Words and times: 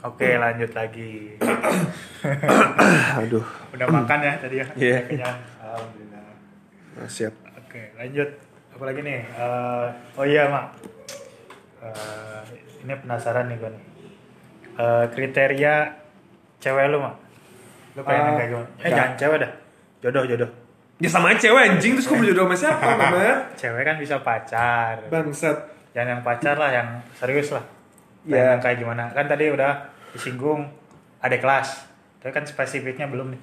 Oke, 0.00 0.40
lanjut 0.40 0.72
lagi. 0.72 1.36
Aduh, 3.20 3.44
Udah 3.76 3.86
makan 3.86 4.18
ya 4.24 4.32
tadi 4.40 4.56
ya? 4.56 4.66
Iya. 4.72 4.98
Kenyang. 5.04 5.38
Alhamdulillah. 5.60 6.24
nah, 6.96 7.08
siap. 7.08 7.34
Oke, 7.60 7.92
lanjut. 7.94 8.28
Apa 8.72 8.82
lagi 8.88 9.00
nih? 9.04 9.20
Eh, 9.28 9.86
oh 10.16 10.24
iya, 10.24 10.48
Mak. 10.48 10.66
Eh, 11.84 12.40
ini 12.80 12.92
penasaran 12.96 13.52
nih 13.52 13.56
gue 13.56 13.70
nih. 13.70 13.84
Eh, 14.80 15.04
kriteria 15.12 15.74
cewek 16.56 16.84
lu, 16.88 16.98
Mak. 17.04 17.16
Lu 17.92 18.00
pengen 18.00 18.22
Eh, 18.24 18.32
kayak 18.36 18.48
gimana? 18.48 18.68
Eh, 18.80 18.90
jangan 18.90 19.12
cewek 19.20 19.36
dah. 19.44 19.52
Jodoh, 20.00 20.24
jodoh. 20.24 20.50
Ya 20.96 21.08
sama 21.08 21.32
aja 21.32 21.40
cewek 21.44 21.62
anjing 21.66 21.92
terus 21.96 22.08
gue 22.08 22.16
mau 22.16 22.24
jodoh 22.24 22.44
sama 22.48 22.56
siapa, 22.56 22.84
Mamat? 23.00 23.52
Cewek 23.56 23.84
kan 23.84 23.96
bisa 23.96 24.16
pacar. 24.20 24.96
Bangsat. 25.12 25.56
Jangan 25.92 26.08
yang 26.16 26.22
pacar 26.24 26.56
lah, 26.56 26.70
yang 26.72 26.88
serius 27.12 27.52
lah. 27.52 27.64
Ya. 28.28 28.54
yang 28.56 28.60
kayak 28.60 28.78
gimana? 28.80 29.08
Kan 29.16 29.26
tadi 29.26 29.48
udah 29.48 29.88
disinggung 30.12 30.68
ada 31.20 31.36
kelas. 31.40 31.88
Tapi 32.20 32.32
kan 32.36 32.44
spesifiknya 32.44 33.08
belum 33.08 33.32
nih. 33.32 33.40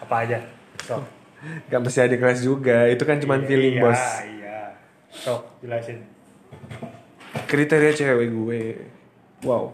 Apa 0.00 0.24
aja? 0.24 0.38
Sok. 0.80 1.04
Gak 1.70 1.80
mesti 1.84 2.00
ada 2.00 2.16
kelas 2.16 2.40
juga, 2.40 2.88
itu 2.88 3.04
kan 3.04 3.20
cuma 3.20 3.36
feeling 3.44 3.76
iya, 3.76 3.82
bos. 3.84 4.02
Iya. 4.24 4.60
Sok, 5.12 5.42
jelasin. 5.60 6.00
Kriteria 7.46 7.92
cewek 7.92 8.32
gue, 8.32 8.62
wow, 9.44 9.70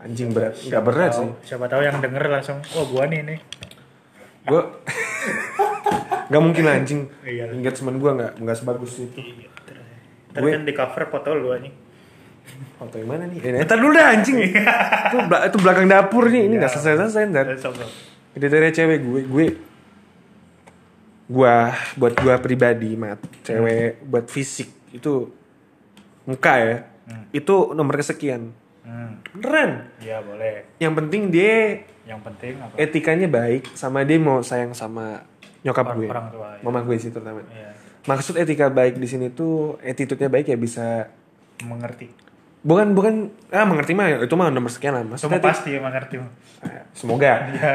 anjing 0.00 0.30
berat, 0.30 0.54
nggak 0.54 0.82
berat 0.86 1.10
tahu- 1.12 1.34
sih. 1.42 1.52
Siapa 1.52 1.66
tahu 1.66 1.82
yang 1.82 1.98
denger 1.98 2.24
langsung, 2.30 2.62
oh 2.78 2.86
gua 2.88 3.04
nih 3.10 3.26
nih. 3.26 3.38
Gue 4.46 4.62
nggak 6.30 6.42
mungkin 6.42 6.62
lah, 6.64 6.78
anjing. 6.78 7.10
Iya. 7.26 7.50
Engagement 7.52 7.98
gue 7.98 8.10
nggak 8.16 8.32
nggak 8.40 8.56
sebagus 8.56 8.92
itu. 9.02 9.18
Iya, 9.18 9.50
terus. 9.66 10.52
Kan 10.54 10.64
di 10.64 10.72
cover 10.72 11.04
foto 11.10 11.30
lu 11.34 11.50
anjing. 11.52 11.74
Foto 12.74 12.94
yang 12.96 13.08
mana 13.08 13.24
nih? 13.24 13.38
Eh, 13.38 13.62
ntar 13.62 13.76
dulu 13.76 13.92
dah 13.92 14.12
anjing. 14.12 14.38
itu, 14.42 15.16
itu 15.18 15.56
belakang 15.58 15.86
dapur 15.86 16.26
nih, 16.26 16.44
ini 16.44 16.54
nggak 16.56 16.68
Iya. 16.68 16.76
selesai 16.76 16.94
selesai 17.06 17.22
ntar. 17.28 17.46
Sok. 17.56 17.74
kriteria 18.32 18.72
cewek 18.72 18.98
gue 18.98 19.20
gue 19.24 19.46
gua 21.28 21.68
buat 21.94 22.14
gua 22.16 22.34
pribadi 22.38 22.92
mat 22.94 23.20
cewek 23.42 24.00
buat 24.02 24.26
fisik 24.26 24.68
itu 24.90 25.28
muka 26.24 26.54
ya 26.56 26.76
Hmm. 27.02 27.26
itu 27.30 27.54
nomor 27.72 27.98
kesekian 27.98 28.54
Hmm. 28.80 29.18
beneran 29.32 29.90
Iya, 29.98 30.22
boleh. 30.22 30.64
yang 30.78 30.94
penting 30.94 31.28
dia 31.28 31.82
Yang 32.02 32.20
penting 32.24 32.52
apa? 32.56 32.74
etikanya 32.76 33.26
baik 33.26 33.66
sama 33.72 34.00
dia 34.00 34.16
mau 34.16 34.38
sayang 34.40 34.70
sama 34.70 35.26
nyokap 35.60 35.82
Orang- 35.84 35.98
gue 35.98 36.06
orang 36.08 36.26
tua, 36.30 36.48
ya. 36.52 36.62
mama 36.62 36.78
gue 36.80 36.96
sih 36.96 37.10
terutama 37.10 37.42
Iya, 37.44 37.74
maksud 38.04 38.34
etika 38.34 38.66
baik 38.68 38.96
di 38.96 39.04
sini 39.04 39.28
tuh 39.28 39.76
attitude-nya 39.78 40.26
baik 40.28 40.46
ya 40.46 40.56
bisa 40.56 41.10
mengerti. 41.60 42.06
Bukan 42.62 42.94
bukan 42.94 43.14
ah 43.50 43.66
mengerti 43.66 43.92
mah 43.92 44.22
itu 44.22 44.34
mah 44.34 44.48
nomor 44.48 44.70
sekian 44.70 44.94
lah 44.94 45.02
Semua 45.02 45.18
maksudnya 45.18 45.42
pasti 45.42 45.70
mengerti. 45.76 46.14
eh, 46.18 46.82
semoga 46.94 47.32
Iya. 47.50 47.72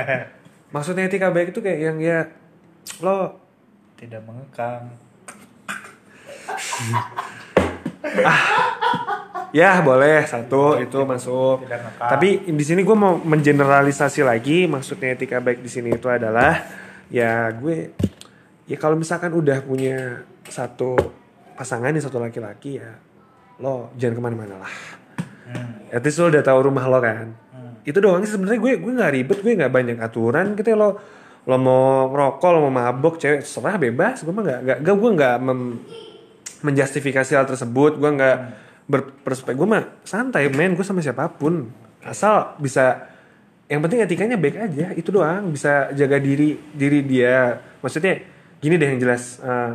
maksudnya 0.68 1.04
etika 1.06 1.28
baik 1.28 1.52
itu 1.52 1.60
kayak 1.60 1.80
yang 1.80 1.98
ya 2.00 2.20
lo 3.00 3.36
Tidak 3.96 4.22
mengekang. 4.24 4.94
Ya 9.50 9.80
boleh 9.80 10.22
satu 10.24 10.78
itu 10.78 11.00
masuk. 11.02 11.64
Tidak. 11.66 11.98
Tapi 11.98 12.46
di 12.46 12.64
sini 12.64 12.84
gue 12.84 12.94
mau 12.94 13.16
mengeneralisasi 13.18 14.22
lagi 14.22 14.68
maksudnya 14.68 15.16
etika 15.16 15.40
baik 15.40 15.64
di 15.64 15.72
sini 15.72 15.96
itu 15.96 16.06
adalah 16.06 16.62
ya 17.08 17.48
gue 17.50 17.96
ya 18.68 18.78
kalau 18.78 19.00
misalkan 19.00 19.32
udah 19.32 19.64
punya 19.64 20.22
satu 20.46 21.00
pasangan 21.56 21.90
nih 21.90 22.04
satu 22.04 22.20
laki-laki 22.20 22.78
ya 22.78 22.92
lo 23.58 23.94
jangan 23.98 24.14
ke 24.18 24.22
mana-mana 24.22 24.56
lah. 24.62 24.74
Hmm. 25.48 25.90
At 25.94 26.02
least 26.04 26.20
lo 26.22 26.30
udah 26.30 26.44
tahu 26.44 26.60
rumah 26.70 26.86
lo 26.86 27.00
kan. 27.02 27.34
Hmm. 27.54 27.82
Itu 27.88 27.98
doang 28.04 28.22
sih 28.26 28.34
sebenarnya 28.34 28.60
gue 28.62 28.74
gue 28.80 28.94
nggak 28.94 29.12
ribet 29.14 29.38
gue 29.42 29.54
nggak 29.58 29.74
banyak 29.74 29.98
aturan 29.98 30.54
gitu 30.54 30.68
ya 30.74 30.78
lo 30.78 30.90
lo 31.48 31.56
mau 31.56 32.12
ngerokok 32.12 32.50
lo 32.52 32.60
mau 32.68 32.74
mabok 32.76 33.16
cewek 33.24 33.48
serah 33.48 33.80
bebas 33.80 34.20
gue 34.20 34.34
mah 34.36 34.44
nggak 34.44 34.84
nggak 34.84 34.96
gue 35.00 35.12
nggak 35.16 35.38
menjustifikasi 36.60 37.32
hal 37.40 37.48
tersebut 37.48 37.96
gue 37.96 38.12
nggak 38.20 38.38
berperspektif 38.84 39.56
gue 39.56 39.70
mah 39.70 39.84
santai 40.04 40.52
men 40.52 40.76
gue 40.76 40.84
sama 40.84 41.00
siapa 41.00 41.32
pun 41.32 41.72
asal 42.04 42.60
bisa 42.60 43.08
yang 43.68 43.84
penting 43.84 44.04
etikanya 44.04 44.36
baik 44.36 44.60
aja 44.60 44.96
itu 44.96 45.08
doang 45.12 45.52
bisa 45.52 45.92
jaga 45.96 46.20
diri 46.20 46.56
diri 46.76 47.04
dia 47.04 47.60
maksudnya 47.80 48.24
gini 48.60 48.76
deh 48.80 48.88
yang 48.96 49.00
jelas 49.00 49.40
eh, 49.40 49.72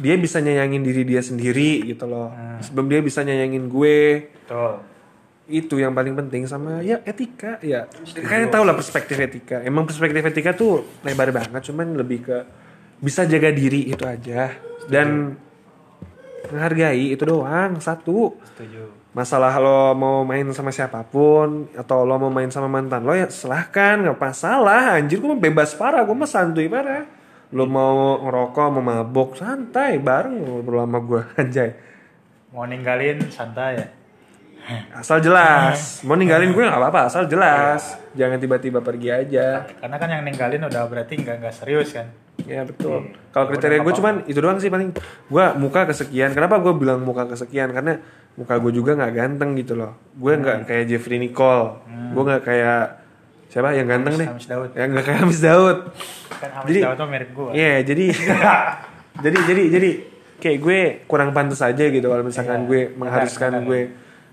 dia 0.00 0.14
bisa 0.16 0.40
nyayangin 0.40 0.80
diri 0.80 1.02
dia 1.04 1.20
sendiri 1.20 1.84
gitu 1.84 2.08
loh. 2.08 2.32
Sebelum 2.64 2.88
dia 2.88 3.00
bisa 3.04 3.20
nyayangin 3.20 3.68
gue. 3.68 4.30
Betul. 4.44 4.74
itu 5.52 5.74
yang 5.74 5.92
paling 5.92 6.14
penting 6.16 6.46
sama 6.48 6.80
ya 6.80 7.02
etika 7.02 7.58
ya. 7.60 7.84
Kalian 8.14 8.48
tahu 8.48 8.62
lah 8.64 8.78
perspektif 8.78 9.18
etika. 9.18 9.60
Emang 9.60 9.84
perspektif 9.84 10.22
etika 10.22 10.54
tuh 10.54 10.86
lebar 11.02 11.34
banget 11.34 11.60
cuman 11.68 11.98
lebih 11.98 12.24
ke 12.24 12.38
bisa 13.02 13.26
jaga 13.26 13.50
diri 13.52 13.90
itu 13.90 14.00
aja. 14.06 14.54
Dan 14.86 15.34
menghargai 16.48 17.12
itu 17.12 17.20
doang 17.26 17.76
satu. 17.82 18.38
Setuju. 18.54 19.02
masalah 19.12 19.52
lo 19.60 19.92
mau 19.92 20.24
main 20.24 20.48
sama 20.56 20.72
siapa 20.72 21.04
pun 21.04 21.68
atau 21.76 22.08
lo 22.08 22.16
mau 22.16 22.32
main 22.32 22.48
sama 22.48 22.64
mantan 22.64 23.04
lo 23.04 23.12
ya 23.12 23.28
silahkan 23.28 24.00
nggak 24.00 24.16
masalah. 24.16 24.96
Anjir 24.96 25.20
gue 25.20 25.36
bebas 25.36 25.76
parah 25.76 26.00
gue 26.06 26.16
mah 26.16 26.30
santuy 26.30 26.70
parah 26.70 27.04
lo 27.52 27.64
mau 27.64 28.16
ngerokok 28.18 28.66
mau 28.70 28.82
mabok 28.82 29.36
santai 29.36 30.00
bareng 30.00 30.40
ngobrol 30.40 30.82
sama 30.82 30.98
gue 31.00 31.22
anjay 31.40 31.70
Mau 32.52 32.64
ninggalin 32.64 33.16
santai 33.28 33.80
ya. 33.80 33.86
Asal 34.94 35.18
jelas. 35.18 35.80
Mau 36.06 36.14
ninggalin 36.14 36.52
gue 36.52 36.60
nggak 36.60 36.76
apa-apa, 36.78 37.08
asal 37.08 37.24
jelas. 37.24 37.96
Jangan 38.12 38.36
tiba-tiba 38.36 38.78
pergi 38.78 39.08
aja. 39.08 39.64
Karena 39.72 39.96
kan 39.96 40.06
yang 40.06 40.22
ninggalin 40.22 40.60
udah 40.62 40.84
berarti 40.84 41.16
nggak 41.16 41.40
nggak 41.40 41.50
serius 41.50 41.96
kan. 41.96 42.12
Ya 42.44 42.62
betul. 42.62 43.08
Iya. 43.08 43.32
Kalau 43.32 43.46
kriteria 43.48 43.80
gue 43.80 43.94
cuman 43.96 44.14
itu 44.28 44.38
doang 44.38 44.60
sih 44.60 44.68
paling. 44.68 44.92
Gue 45.26 45.44
muka 45.56 45.88
kesekian. 45.88 46.30
Kenapa 46.30 46.60
gue 46.60 46.76
bilang 46.76 47.00
muka 47.00 47.24
kesekian? 47.24 47.72
Karena 47.72 47.96
muka 48.36 48.54
gue 48.60 48.70
juga 48.70 48.94
nggak 48.94 49.12
ganteng 49.16 49.56
gitu 49.56 49.72
loh. 49.74 49.96
Gue 50.12 50.36
Hmm. 50.36 50.44
nggak 50.44 50.58
kayak 50.68 50.84
Jeffrey 50.86 51.16
Nicole. 51.16 51.80
Gue 52.12 52.22
nggak 52.22 52.42
kayak 52.44 52.82
siapa 53.52 53.68
yang 53.70 53.84
ganteng 53.84 54.16
deh? 54.16 54.24
Hamis 54.26 54.48
Daud. 54.48 54.70
Yang 54.72 54.88
nggak 54.88 55.04
kayak 55.04 55.18
Hamis 55.20 55.40
Daud. 55.40 55.78
Kan 56.32 56.50
Hamis 56.50 56.68
Jadi- 56.72 56.82
Daud 56.82 56.96
tuh 56.96 57.06
mirip 57.06 57.30
gua. 57.30 57.50
Iya, 57.52 57.74
jadi 57.84 58.04
jadi 59.24 59.38
jadi 59.44 59.62
jadi 59.70 59.90
kayak 60.38 60.58
gue 60.58 60.78
kurang 61.04 61.30
pantas 61.30 61.60
aja 61.60 61.84
gitu 61.84 62.02
kalau 62.02 62.24
misalkan 62.24 62.64
Iya, 62.64 62.66
gue 62.66 62.80
mengharuskan 62.96 63.50
benar. 63.54 63.68
gue 63.68 63.80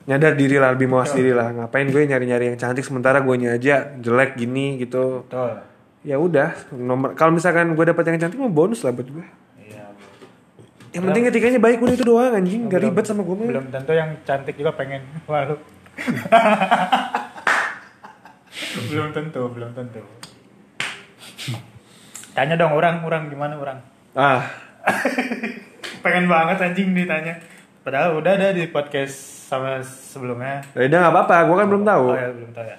nyadar 0.08 0.34
diri 0.34 0.58
lah 0.58 0.74
lebih 0.74 0.88
mawas 0.88 1.12
diri 1.12 1.29
lah 1.29 1.53
ngapain 1.53 1.85
gue 1.85 2.02
nyari-nyari 2.02 2.50
yang 2.50 2.58
cantik 2.58 2.81
sementara 2.81 3.19
gue 3.19 3.35
aja 3.46 3.94
jelek 3.94 4.34
gini 4.34 4.79
gitu 4.79 5.22
Betul. 5.22 5.62
ya 6.02 6.18
udah 6.18 6.50
nomor 6.74 7.13
kalau 7.13 7.29
misalkan 7.29 7.69
gue 7.69 7.85
dapet 7.85 8.02
yang 8.08 8.18
cantik 8.18 8.41
mah 8.41 8.50
bonus 8.50 8.81
lah 8.81 8.90
buat 8.90 9.06
gue 9.06 9.22
Iya. 9.62 9.85
yang 10.91 11.03
penting 11.06 11.24
etikanya 11.28 11.59
baik 11.59 11.78
udah 11.78 11.94
itu 11.94 12.02
doang 12.02 12.34
anjing 12.34 12.66
gak 12.66 12.81
Belum- 12.81 12.90
ribet 12.90 13.06
sama 13.06 13.22
gue 13.22 13.35
Belum 13.38 13.66
tentu 13.69 13.94
yang 13.94 14.09
cantik 14.24 14.56
juga 14.56 14.72
pengen 14.74 15.06
walu. 15.29 15.62
belum 18.86 19.09
tentu, 19.12 19.42
belum 19.47 19.72
tentu. 19.72 20.02
Tanya 22.31 22.56
dong 22.56 22.74
orang, 22.74 23.03
orang 23.03 23.28
gimana 23.28 23.56
orang? 23.56 23.80
ah 24.14 24.42
Pengen 26.03 26.25
banget 26.25 26.58
anjing 26.62 26.94
ditanya. 26.94 27.36
Padahal 27.81 28.16
udah 28.16 28.31
ada 28.34 28.50
di 28.50 28.68
podcast 28.68 29.16
sama 29.46 29.81
sebelumnya. 29.81 30.62
ya 30.72 30.86
udah 30.86 30.97
nggak 31.00 31.14
apa-apa 31.14 31.36
gue 31.44 31.56
kan 31.58 31.68
belum 31.68 31.84
tahu 31.84 32.06
Oh 32.06 32.16
ya, 32.16 32.30
belum 32.30 32.52
tahu 32.52 32.66
ya. 32.66 32.78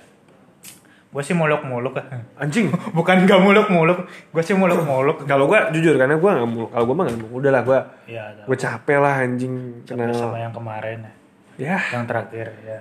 Gue 1.11 1.23
sih 1.23 1.35
muluk-muluk 1.35 1.93
ya. 1.93 2.07
anjing 2.39 2.71
Bukan 2.97 3.27
gak 3.27 3.41
muluk-muluk, 3.41 3.99
gue 4.07 4.43
sih 4.43 4.55
muluk-muluk. 4.55 5.25
kalau 5.31 5.45
gue 5.45 5.59
jujur 5.75 5.99
karena 5.99 6.17
gue 6.17 6.31
nggak 6.31 6.49
mau 6.49 6.67
kalau 6.71 6.85
gue 6.87 6.97
mah 6.97 7.05
nggak 7.07 7.19
mau 7.21 7.31
udah 7.37 7.51
lah 7.51 7.63
gue 7.63 7.79
Iya, 8.09 8.23
gue 8.47 8.57
capek 8.57 8.99
lah 8.99 9.15
anjing 9.19 9.55
sama 9.85 10.07
kenal 10.07 10.31
yang 10.39 10.55
kemarin 10.55 10.99
ya. 11.03 11.13
ya 11.59 11.77
Yang 11.93 12.05
terakhir 12.07 12.47
ya. 12.63 12.79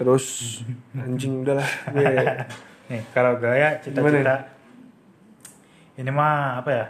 Terus 0.00 0.24
anjing 0.96 1.44
udahlah 1.44 1.68
gue 1.92 2.08
Nih, 2.90 3.06
kalau 3.14 3.38
gaya 3.38 3.78
cita-cita 3.78 4.50
ini 5.94 6.10
mah 6.10 6.58
apa 6.58 6.70
ya? 6.72 6.84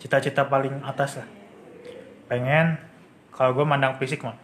Cita-cita 0.00 0.46
paling 0.46 0.78
atas 0.80 1.20
lah. 1.20 1.28
Pengen 2.30 2.80
kalau 3.28 3.52
gue 3.52 3.66
mandang 3.66 3.98
fisik 3.98 4.22
mah. 4.22 4.38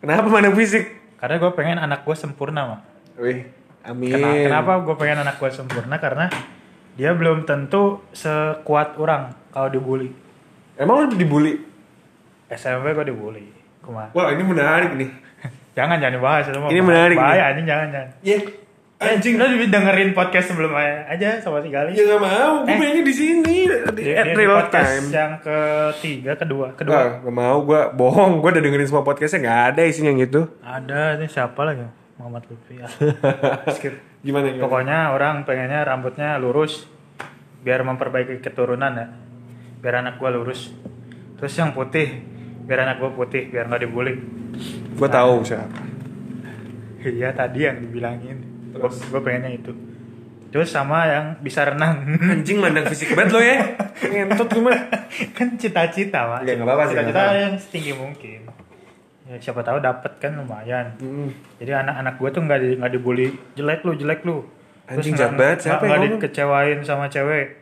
kenapa 0.00 0.26
mana 0.26 0.50
fisik 0.50 0.98
Karena 1.22 1.38
gue 1.38 1.52
pengen 1.54 1.78
anak 1.78 2.02
gue 2.02 2.16
sempurna 2.18 2.66
mah. 2.66 2.80
wih 3.20 3.46
amin 3.86 4.10
Kenapa, 4.10 4.34
kenapa 4.42 4.72
gue 4.82 4.94
pengen 4.98 5.18
anak 5.22 5.36
gue 5.38 5.50
sempurna? 5.52 5.94
Karena 6.02 6.26
dia 6.98 7.14
belum 7.14 7.46
tentu 7.46 8.02
sekuat 8.10 8.98
orang 8.98 9.30
kalau 9.54 9.70
dibully. 9.70 10.10
emang 10.74 11.06
lu 11.06 11.14
dibully 11.14 11.54
SMP 12.50 12.98
gue 12.98 13.14
dibully. 13.14 13.46
Kumaha? 13.78 14.10
wah 14.10 14.26
ini 14.34 14.42
menarik 14.42 14.98
nih 14.98 15.10
Jangan 15.72 15.96
jangan 15.96 16.14
dibahas 16.14 16.44
itu 16.44 16.58
mah. 16.58 16.68
Ini 16.68 16.74
bahaya. 16.74 16.84
menarik 16.84 17.16
nih. 17.16 17.24
Bahaya 17.24 17.42
anjing 17.46 17.66
jangan 17.66 17.86
jangan. 17.88 18.10
ya 18.22 18.38
Anjing 19.02 19.34
lo 19.34 19.44
dengerin 19.50 20.10
podcast 20.12 20.46
sebelumnya 20.48 21.02
aja 21.04 21.34
sama 21.36 21.58
si 21.58 21.68
Gali. 21.68 21.90
ya 21.90 22.06
nggak 22.06 22.22
mau 22.22 22.52
gue 22.60 22.70
Eh. 22.70 22.78
pengennya 22.78 23.02
di 23.02 23.10
sini 23.12 23.56
di, 23.66 23.98
Di, 23.98 24.14
at 24.14 24.30
real 24.30 24.54
podcast 24.56 24.86
time 24.86 25.06
yang 25.10 25.32
ketiga, 25.42 26.32
kedua, 26.36 26.66
kedua. 26.72 26.94
Gak, 26.94 27.26
gak 27.26 27.34
mau 27.34 27.56
gue 27.62 27.80
bohong 27.92 28.38
gue 28.38 28.50
udah 28.52 28.62
dengerin 28.62 28.86
semua 28.86 29.02
podcastnya 29.02 29.42
nggak 29.42 29.60
ada 29.68 29.82
isinya 29.82 30.06
yang 30.08 30.22
gitu 30.22 30.40
Ada 30.60 31.18
ini 31.18 31.26
siapa 31.26 31.60
lagi? 31.60 31.82
Muhammad 32.14 32.46
Lutfi 32.46 32.78
ah. 32.78 32.90
skip 33.74 33.94
Gimana 34.22 34.46
gimana? 34.48 34.62
pokoknya 34.62 34.98
orang 35.10 35.34
pengennya 35.42 35.82
rambutnya 35.82 36.38
lurus 36.38 36.86
biar 37.58 37.82
memperbaiki 37.82 38.38
keturunan 38.38 38.92
ya 38.92 39.06
biar 39.78 39.94
anak 39.98 40.14
gua 40.16 40.30
lurus 40.30 40.70
terus 41.34 41.50
yang 41.52 41.74
putih 41.74 42.22
biar 42.62 42.78
anak 42.80 42.96
gua 42.98 43.10
putih 43.12 43.46
biar 43.46 43.66
nggak 43.66 43.82
dibully 43.82 44.14
Gue 44.92 45.08
tahu 45.08 45.40
siapa. 45.42 45.66
iya 47.02 47.30
tadi 47.30 47.58
yang 47.62 47.80
dibilangin 47.80 48.38
Terus? 48.70 48.96
gua 49.08 49.20
pengennya 49.20 49.52
itu 49.54 49.72
terus 50.48 50.68
sama 50.68 51.04
yang 51.04 51.26
bisa 51.38 51.64
renang 51.64 52.04
Anjing 52.22 52.58
mandang 52.58 52.84
fisik 52.84 53.16
banget 53.16 53.32
lo 53.32 53.40
ya. 53.40 53.56
Ngentot 53.98 54.44
gimana? 54.46 54.84
kan 55.36 55.56
cita-cita 55.56 56.28
pak 56.28 56.40
Ya, 56.42 56.52
nggak 56.54 56.66
apa-apa 56.66 56.82
sih, 56.84 56.94
cita-cita 56.94 57.22
yang 57.32 57.54
setinggi 57.56 57.92
mungkin 57.94 58.40
ya 59.22 59.36
siapa 59.38 59.62
tahu 59.62 59.78
dapat 59.78 60.12
kan 60.18 60.34
lumayan 60.34 60.92
Hmm. 60.98 61.32
jadi 61.56 61.80
anak-anak 61.80 62.14
gue 62.14 62.28
tuh 62.28 62.42
nggak 62.42 62.58
di, 62.58 62.68
nggak 62.76 62.92
dibully 62.92 63.26
jelek 63.54 63.80
lu 63.80 63.92
jelek 63.94 64.20
lu 64.22 64.44
Anjing, 64.84 65.14
nggak- 65.14 65.32
jahat. 65.32 65.56
Siapa 65.58 65.82
nggak- 65.82 66.20
dikecewain 66.20 66.78
sama 66.82 67.06
cewek 67.06 67.56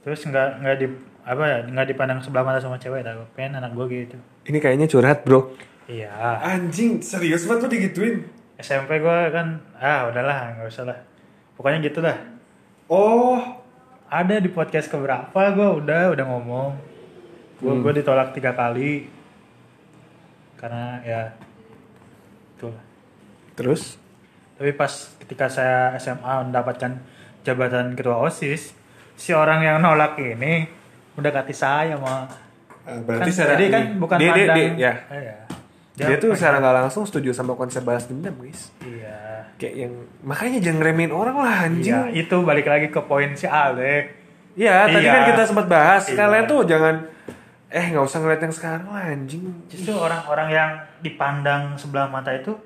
terus 0.00 0.24
nggak 0.24 0.48
nggak 0.58 0.76
di 0.78 0.86
apa 1.22 1.42
ya 1.42 1.58
nggak 1.64 1.86
dipandang 1.88 2.18
sebelah 2.18 2.42
mata 2.42 2.58
sama 2.58 2.76
cewek 2.76 3.00
dah 3.00 3.14
pengen 3.32 3.58
anak 3.58 3.72
gue 3.72 3.86
gitu 3.88 4.18
Ini 4.42 4.58
kayaknya 4.58 4.86
curhat 4.86 5.22
bro. 5.22 5.54
iya 5.86 6.10
Anjing 6.40 6.98
serius 6.98 7.46
banget 7.46 7.62
tuh 7.62 7.70
digituin. 7.70 8.26
SMP 8.58 8.98
gue 8.98 9.18
kan 9.30 9.58
ah 9.74 10.06
udahlah 10.06 10.54
nggak 10.54 10.66
usah 10.66 10.84
lah 10.84 10.98
pokoknya 11.54 11.78
gitu 11.82 11.98
dah 11.98 12.18
Oh. 12.86 13.38
ada 14.06 14.36
di 14.36 14.46
podcast 14.46 14.86
keberapa 14.86 15.40
gue 15.50 15.68
udah 15.78 16.12
udah 16.12 16.24
ngomong 16.26 16.70
gue 17.58 17.70
Hmm. 17.70 17.80
gue 17.80 17.92
ditolak 17.96 18.34
tiga 18.34 18.52
kali 18.52 19.06
karena 20.54 21.02
ya 21.02 21.22
itulah 22.54 22.82
Terus? 23.52 24.00
Tapi 24.56 24.72
pas 24.72 24.88
ketika 25.18 25.44
saya 25.44 25.92
SMA 25.98 26.48
mendapatkan 26.48 26.96
jabatan 27.42 27.92
ketua 27.92 28.16
OSIS, 28.16 28.72
si 29.12 29.30
orang 29.30 29.60
yang 29.60 29.76
nolak 29.76 30.16
ini 30.16 30.64
udah 31.16 31.30
kati 31.32 31.54
saya 31.54 31.94
mah. 31.96 32.28
Eh, 32.82 32.98
berarti 33.04 33.30
kan, 33.30 33.34
secara 33.34 33.52
jadi 33.54 33.64
kan 33.70 33.82
bukan 34.02 34.16
dia, 34.18 34.32
dia, 34.34 34.46
dia, 34.46 34.68
ya. 34.74 34.94
Iya. 35.12 35.36
Dia, 35.92 36.16
tuh 36.16 36.32
secara 36.32 36.58
nggak 36.58 36.76
langsung 36.82 37.04
setuju 37.04 37.36
sama 37.36 37.52
konsep 37.54 37.84
balas 37.84 38.08
dendam 38.08 38.32
guys. 38.40 38.72
Iya. 38.80 39.46
Kayak 39.60 39.74
yang 39.86 39.92
makanya 40.24 40.58
jangan 40.58 40.80
remehin 40.82 41.12
orang 41.12 41.36
lah 41.36 41.68
anjing. 41.68 41.92
Iya, 41.92 42.26
itu 42.26 42.36
balik 42.42 42.66
lagi 42.66 42.88
ke 42.88 43.00
poin 43.04 43.30
si 43.36 43.44
Ale. 43.46 44.10
Iya, 44.56 44.88
tadi 44.88 45.04
Iya. 45.04 45.12
kan 45.12 45.22
kita 45.36 45.42
sempat 45.46 45.66
bahas. 45.68 46.02
Iya. 46.08 46.16
Kalian 46.16 46.44
tuh 46.48 46.60
jangan 46.64 46.94
eh 47.72 47.84
nggak 47.88 48.04
usah 48.04 48.18
ngeliat 48.20 48.40
yang 48.40 48.54
sekarang 48.56 48.88
lah 48.88 49.04
anjing. 49.04 49.44
Justru 49.68 49.92
orang-orang 49.94 50.48
yang 50.50 50.70
dipandang 51.04 51.76
sebelah 51.76 52.08
mata 52.08 52.32
itu 52.32 52.56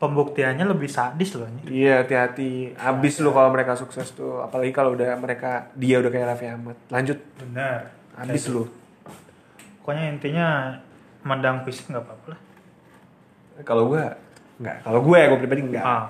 pembuktiannya 0.00 0.64
lebih 0.64 0.88
sadis 0.88 1.36
loh 1.36 1.44
ini. 1.44 1.84
Iya, 1.84 2.02
hati-hati. 2.02 2.72
Abis 2.72 3.20
lu 3.20 3.36
kalau 3.36 3.52
mereka 3.52 3.76
sukses 3.76 4.16
tuh, 4.16 4.40
apalagi 4.40 4.72
kalau 4.72 4.96
udah 4.96 5.12
mereka 5.20 5.68
dia 5.76 6.00
udah 6.00 6.08
kayak 6.08 6.26
Raffi 6.32 6.46
Ahmad. 6.48 6.76
Lanjut, 6.88 7.20
Benar. 7.36 7.92
abis 8.16 8.48
lu. 8.48 8.64
gitu. 8.64 8.72
Pokoknya 9.84 10.08
intinya 10.08 10.46
mandang 11.20 11.60
fisik 11.68 11.92
nggak 11.92 12.00
apa-apa 12.00 12.26
lah. 12.32 12.40
Kalau 13.60 13.92
gua 13.92 14.16
nggak, 14.56 14.76
kalau 14.88 15.00
gue 15.04 15.20
gue 15.20 15.38
pribadi 15.44 15.60
nggak. 15.68 15.84
Ah. 15.84 16.08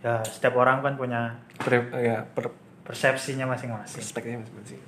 Ya, 0.00 0.22
setiap 0.24 0.54
orang 0.56 0.80
kan 0.80 0.94
punya 0.96 1.34
Per, 1.60 1.92
ya, 1.98 2.24
per, 2.24 2.54
persepsinya 2.86 3.44
masing-masing. 3.44 4.00
perspektifnya 4.00 4.40
masing-masing. 4.46 4.80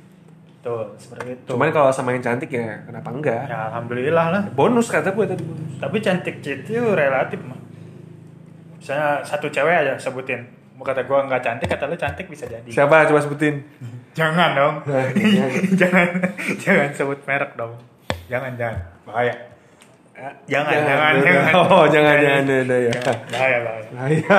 Tuh, 0.63 0.95
seperti 0.95 1.43
itu. 1.43 1.51
Cuman 1.51 1.75
kalau 1.75 1.91
sama 1.91 2.15
yang 2.15 2.23
cantik 2.23 2.55
ya 2.55 2.87
kenapa 2.87 3.11
enggak? 3.11 3.51
ya 3.51 3.67
alhamdulillah 3.75 4.27
lah. 4.31 4.43
Bonus 4.55 4.87
kata 4.89 5.11
gue 5.11 5.27
tadi 5.27 5.43
bonus. 5.43 5.83
Tapi 5.83 5.97
cantik 5.99 6.39
itu 6.39 6.79
relatif 6.95 7.43
mah. 7.43 7.59
Misalnya 8.83 9.23
satu 9.23 9.47
cewek 9.47 9.71
aja 9.79 9.95
sebutin. 9.95 10.43
Mau 10.75 10.83
kata 10.83 11.07
gua 11.07 11.23
nggak 11.23 11.39
cantik, 11.39 11.71
kata 11.71 11.87
lu 11.87 11.95
cantik 11.95 12.27
bisa 12.27 12.43
jadi. 12.45 12.67
Siapa 12.67 13.07
coba 13.07 13.23
sebutin? 13.23 13.63
Jangan 14.13 14.51
dong. 14.53 14.75
Jangan. 15.31 15.51
jangan 15.81 16.07
jangan 16.59 16.89
sebut 16.91 17.23
merek 17.23 17.55
dong. 17.55 17.79
Jangan 18.27 18.53
jangan. 18.59 18.83
Bahaya. 19.07 19.35
Jangan 20.45 20.75
jangan 20.77 21.13
jangan. 21.19 21.53
Oh, 21.57 21.85
jangan 21.87 22.17
jangan 22.17 22.43
jangan 22.45 22.67
ya. 22.69 22.93
Jangan. 22.93 23.17
Bahaya 23.29 23.59
bahaya. 23.61 23.87
Bahaya. 23.89 24.39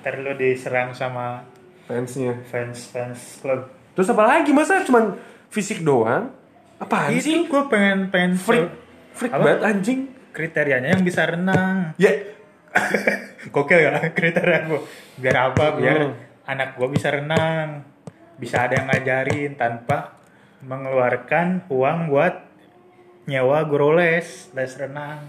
Ntar 0.00 0.14
lu 0.18 0.32
diserang 0.34 0.92
sama 0.92 1.44
Fansnya. 1.84 2.36
fans 2.46 2.88
fans 2.88 3.20
klub. 3.40 3.66
Terus 3.92 4.08
apa 4.08 4.22
lagi 4.22 4.52
masa 4.52 4.80
cuman 4.80 5.16
fisik 5.48 5.82
doang? 5.82 6.30
Apaan 6.78 7.16
sih? 7.16 7.44
Gue 7.44 7.66
pengen 7.66 8.08
pengen 8.08 8.38
Freak, 8.38 8.70
freak 9.12 9.32
Apa? 9.32 9.42
banget 9.42 9.60
anjing. 9.66 10.00
kriterianya 10.30 10.94
yang 10.94 11.02
bisa 11.02 11.26
renang. 11.26 11.90
Ya, 11.98 12.14
Gokil 13.54 13.78
gak 13.80 14.12
kriteria 14.16 14.58
gue? 14.66 14.80
Biar 15.16 15.36
apa? 15.50 15.74
Biar 15.74 15.98
Hmm. 16.00 16.14
anak 16.46 16.74
gue 16.74 16.88
bisa 16.88 17.08
renang, 17.08 17.82
bisa 18.36 18.64
ada 18.64 18.74
yang 18.74 18.86
ngajarin 18.86 19.54
tanpa 19.54 20.18
mengeluarkan 20.60 21.66
uang 21.68 22.08
buat 22.08 22.34
nyewa 23.24 23.62
guru 23.64 23.94
les, 23.94 24.24
les 24.50 24.72
renang. 24.76 25.22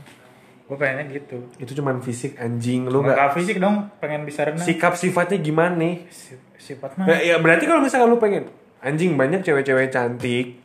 Gue 0.65 0.75
pengennya 0.75 1.03
gitu. 1.11 1.51
itu 1.57 1.71
cuman 1.73 1.99
fisik 1.99 2.35
anjing 2.35 2.87
lu 2.87 3.03
nggak 3.03 3.35
fisik 3.35 3.57
dong, 3.57 3.91
pengen 3.99 4.23
bisa 4.23 4.43
renang. 4.43 4.63
sikap 4.63 4.95
sifatnya 4.95 5.37
gimana 5.37 5.75
nih? 5.75 6.07
Si- 6.07 6.39
sifat 6.57 6.95
mah. 6.95 7.05
Ya, 7.05 7.17
ya 7.21 7.35
berarti 7.37 7.65
kalau 7.65 7.81
misalkan 7.81 8.07
lu 8.07 8.17
pengen 8.17 8.47
anjing 8.79 9.13
banyak 9.13 9.41
cewek-cewek 9.41 9.89
cantik, 9.89 10.57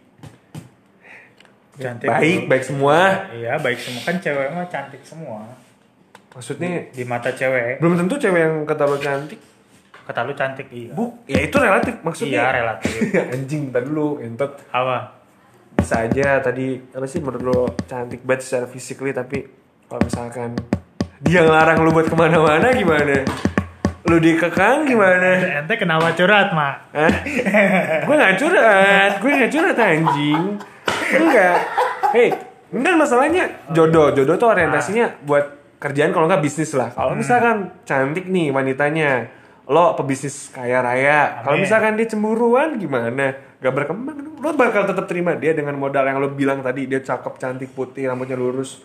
Cantik. 1.76 2.06
baik, 2.06 2.40
baik 2.46 2.64
semua. 2.64 3.28
Iya, 3.30 3.58
baik 3.58 3.76
semua 3.76 4.00
kan 4.00 4.16
cewek 4.16 4.48
mah 4.48 4.66
cantik 4.66 5.02
semua. 5.02 5.44
Maksudnya 6.36 6.92
Di 6.92 7.02
mata 7.02 7.32
cewek, 7.32 7.80
belum 7.80 7.96
tentu 7.96 8.20
cewek 8.20 8.40
yang 8.40 8.54
kata 8.62 8.84
lu 8.84 9.00
cantik. 9.00 9.40
kata 10.06 10.20
lu 10.22 10.36
cantik 10.36 10.68
iya. 10.70 10.92
Bu, 10.92 11.18
ya 11.26 11.40
itu 11.42 11.56
relatif 11.56 11.98
maksudnya. 12.04 12.46
Iya, 12.46 12.46
relatif. 12.54 12.92
anjing 13.34 13.72
tadi 13.72 13.88
lu 13.88 14.20
entot 14.20 14.54
Apa? 14.70 15.16
bisa 15.76 16.02
aja 16.02 16.40
tadi 16.40 16.78
apa 16.90 17.04
sih 17.04 17.20
menurut 17.20 17.42
lo 17.42 17.60
cantik 17.84 18.22
banget 18.22 18.42
secara 18.42 18.66
physically 18.66 19.12
tapi 19.12 19.44
kalau 19.84 20.00
misalkan 20.00 20.56
dia 21.20 21.44
ngelarang 21.44 21.78
lu 21.80 21.90
buat 21.90 22.06
ke 22.06 22.16
mana-mana 22.16 22.70
gimana? 22.70 23.22
Lu 24.04 24.16
dikekang 24.16 24.84
gimana? 24.84 25.58
Ente 25.58 25.74
kenapa 25.74 26.12
curhat, 26.12 26.54
Mak? 26.54 26.74
Hah? 26.94 27.12
gue 28.02 28.14
gak 28.14 28.34
curhat, 28.36 29.12
gue 29.18 29.30
gak 29.32 29.50
curhat 29.50 29.76
anjing. 29.76 30.42
Enggak. 31.12 31.56
Hei, 32.14 32.28
enggak 32.70 32.94
masalahnya 32.94 33.44
jodoh. 33.70 34.14
Jodoh 34.14 34.36
tuh 34.36 34.48
orientasinya 34.48 35.10
buat 35.26 35.55
kerjaan 35.86 36.10
kalau 36.10 36.26
nggak 36.26 36.42
bisnis 36.42 36.74
lah. 36.74 36.90
Kalau 36.90 37.14
misalkan 37.14 37.70
cantik 37.86 38.26
nih 38.26 38.50
wanitanya, 38.50 39.30
lo 39.70 39.94
pebisnis 39.94 40.50
kaya 40.50 40.82
raya. 40.82 41.42
Kalau 41.46 41.58
misalkan 41.58 41.94
dia 41.94 42.10
cemburuan 42.10 42.74
gimana? 42.78 43.34
Gak 43.56 43.72
berkembang, 43.72 44.36
lo 44.42 44.52
bakal 44.52 44.84
tetap 44.84 45.08
terima 45.08 45.32
dia 45.32 45.56
dengan 45.56 45.78
modal 45.80 46.04
yang 46.04 46.20
lo 46.20 46.28
bilang 46.34 46.60
tadi 46.60 46.84
dia 46.84 47.00
cakep, 47.00 47.40
cantik, 47.40 47.72
putih, 47.72 48.04
rambutnya 48.06 48.36
lurus, 48.36 48.82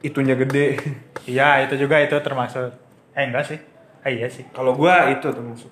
itunya 0.00 0.34
gede. 0.36 0.68
Iya, 1.22 1.62
itu 1.62 1.78
juga 1.78 2.02
itu 2.02 2.18
termasuk. 2.18 2.74
Eh 3.14 3.30
enggak 3.30 3.46
sih. 3.46 3.58
Eh 4.02 4.18
iya 4.18 4.26
sih. 4.26 4.42
Kalau 4.50 4.74
gua 4.74 5.06
itu 5.06 5.22
termasuk. 5.30 5.70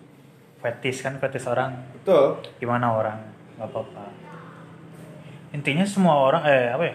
Fetis 0.62 1.02
kan 1.02 1.18
fetis 1.18 1.42
orang. 1.50 1.74
Betul. 1.90 2.38
Gimana 2.62 2.94
orang? 2.94 3.18
Gak 3.58 3.66
apa-apa. 3.66 4.14
Intinya 5.50 5.82
semua 5.82 6.22
orang 6.22 6.46
eh 6.46 6.70
apa 6.70 6.84
ya? 6.86 6.94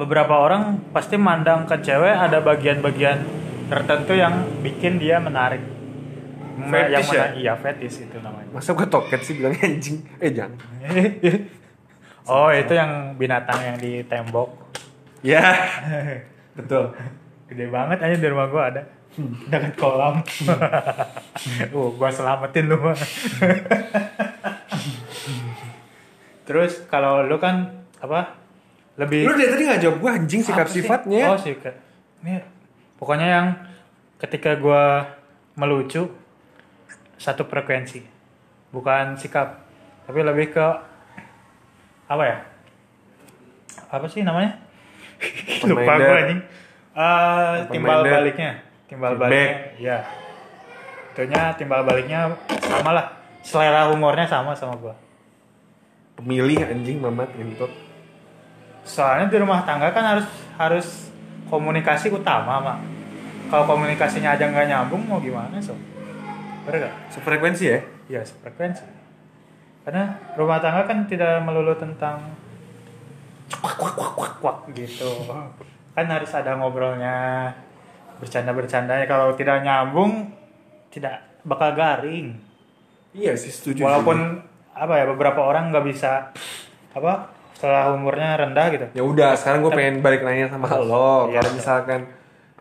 Beberapa 0.00 0.32
orang 0.32 0.80
pasti 0.96 1.20
mandang 1.20 1.68
ke 1.68 1.76
cewek 1.84 2.16
ada 2.16 2.40
bagian-bagian 2.40 3.20
tertentu 3.68 4.16
yang 4.16 4.48
bikin 4.64 4.96
dia 4.96 5.20
menarik. 5.20 5.60
Fetish 6.56 6.88
yang 6.88 7.04
ya? 7.04 7.20
mana- 7.28 7.36
Iya, 7.36 7.52
fetis 7.60 7.94
itu 8.08 8.16
namanya. 8.24 8.48
Masa 8.48 8.72
gua 8.72 8.88
toket 8.88 9.20
sih 9.20 9.36
bilangnya 9.36 9.60
anjing? 9.60 10.00
Eh 10.16 10.32
jangan. 10.32 10.56
oh, 12.32 12.48
itu 12.48 12.72
yang 12.72 13.12
binatang 13.20 13.60
yang 13.60 13.76
di 13.76 14.00
tembok. 14.08 14.72
Ya, 15.20 15.44
betul. 16.56 16.96
Gede 17.44 17.68
banget 17.68 18.00
aja 18.00 18.16
di 18.16 18.28
rumah 18.28 18.48
gua 18.48 18.72
ada. 18.72 18.82
Dekat 19.52 19.76
kolam. 19.76 20.24
oh, 21.76 21.92
gua 22.00 22.08
selamatin 22.08 22.72
lu 22.72 22.80
mah. 22.80 22.96
Terus 26.48 26.88
kalau 26.88 27.20
lu 27.20 27.36
kan 27.36 27.84
apa? 28.00 28.39
Lebih 29.00 29.24
Lu 29.24 29.32
dari 29.32 29.48
tadi 29.48 29.62
gak 29.64 29.80
jawab 29.80 29.96
gue 29.96 30.10
anjing 30.12 30.40
sikap 30.44 30.68
sifatnya. 30.68 31.32
Oh, 31.32 31.40
sikap. 31.40 31.72
Ini 32.20 32.44
pokoknya 33.00 33.28
yang 33.32 33.46
ketika 34.20 34.52
gua 34.60 35.08
melucu 35.56 36.12
satu 37.16 37.48
frekuensi. 37.48 38.04
Bukan 38.70 39.16
sikap, 39.16 39.66
tapi 40.04 40.20
lebih 40.20 40.52
ke 40.52 40.66
apa 42.06 42.22
ya? 42.22 42.38
Apa 43.90 44.06
sih 44.06 44.20
namanya? 44.22 44.60
Lupa 45.68 45.92
gua 45.96 46.16
anjing. 46.20 46.40
Eh, 46.90 47.54
timbal 47.72 48.00
baliknya. 48.04 48.52
Timbal 48.86 49.16
Feedback. 49.16 49.30
baliknya. 49.32 49.56
Ya. 49.80 49.98
Itunya 51.10 51.42
timbal 51.56 51.82
baliknya 51.82 52.36
sama 52.68 52.92
lah. 52.92 53.06
Selera 53.40 53.88
humornya 53.88 54.28
sama 54.28 54.52
sama 54.52 54.76
gua. 54.76 54.94
Pemilih 56.20 56.60
anjing 56.68 57.00
mamat 57.00 57.32
ngentot. 57.32 57.89
Soalnya 58.84 59.28
di 59.28 59.36
rumah 59.38 59.62
tangga 59.62 59.92
kan 59.92 60.04
harus 60.16 60.26
harus 60.56 60.88
komunikasi 61.50 62.10
utama, 62.10 62.62
Mak. 62.62 62.78
kalau 63.50 63.66
komunikasinya 63.66 64.38
aja 64.38 64.46
nggak 64.46 64.70
nyambung 64.70 65.02
mau 65.10 65.18
gimana 65.18 65.58
so 65.58 65.74
bener 66.62 66.86
gak? 66.86 66.94
Sefrekuensi 67.10 67.64
ya? 67.66 67.78
Iya 68.06 68.22
sefrekuensi 68.22 68.86
karena 69.82 70.14
rumah 70.38 70.62
tangga 70.62 70.86
kan 70.86 71.08
tidak 71.10 71.42
melulu 71.42 71.74
tentang 71.74 72.20
kuak 73.58 73.74
kuak 73.74 73.94
kuak 73.98 74.12
kuak 74.14 74.32
kuak 74.38 74.56
gitu 74.76 75.08
kan 75.96 76.06
harus 76.06 76.30
ada 76.30 76.54
ngobrolnya 76.54 77.50
bercanda 78.22 78.54
bercandanya 78.54 79.08
kalau 79.10 79.34
tidak 79.34 79.64
nyambung 79.66 80.30
tidak 80.94 81.18
bakal 81.42 81.74
garing 81.74 82.38
Iya 83.10 83.34
sih 83.34 83.50
setuju. 83.50 83.82
walaupun 83.82 84.38
apa 84.70 84.94
ya 84.94 85.04
beberapa 85.10 85.42
orang 85.42 85.74
nggak 85.74 85.86
bisa 85.90 86.30
apa 86.94 87.34
setelah 87.60 87.92
umurnya 87.92 88.40
rendah 88.40 88.66
gitu. 88.72 88.86
Ya 88.90 89.04
udah 89.04 89.36
sekarang 89.36 89.60
gue 89.60 89.70
pengen 89.70 90.00
balik 90.00 90.24
nanya 90.24 90.48
sama 90.48 90.72
lo. 90.72 91.28
Iya, 91.28 91.38
kalau 91.38 91.52
misalkan 91.52 92.00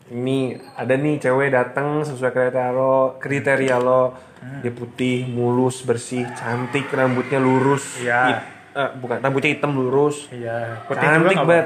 ini 0.10 0.38
ada 0.74 0.92
nih 0.92 1.16
cewek 1.18 1.50
datang 1.50 2.04
sesuai 2.04 2.28
kriteria 2.30 2.70
lo 2.70 3.16
kriteria 3.16 3.78
lo. 3.80 4.04
Hmm. 4.40 4.64
dia 4.64 4.72
putih 4.72 5.28
mulus 5.28 5.84
bersih 5.84 6.24
cantik 6.32 6.88
rambutnya 6.90 7.36
lurus 7.38 8.00
Iya. 8.00 8.20
Hit- 8.26 8.48
eh, 8.72 8.90
bukan 8.96 9.20
rambutnya 9.20 9.52
hitam 9.52 9.72
lurus. 9.72 10.28
Iya 10.30 10.80
putih 10.84 11.04
cantik 11.06 11.38
banget. 11.38 11.66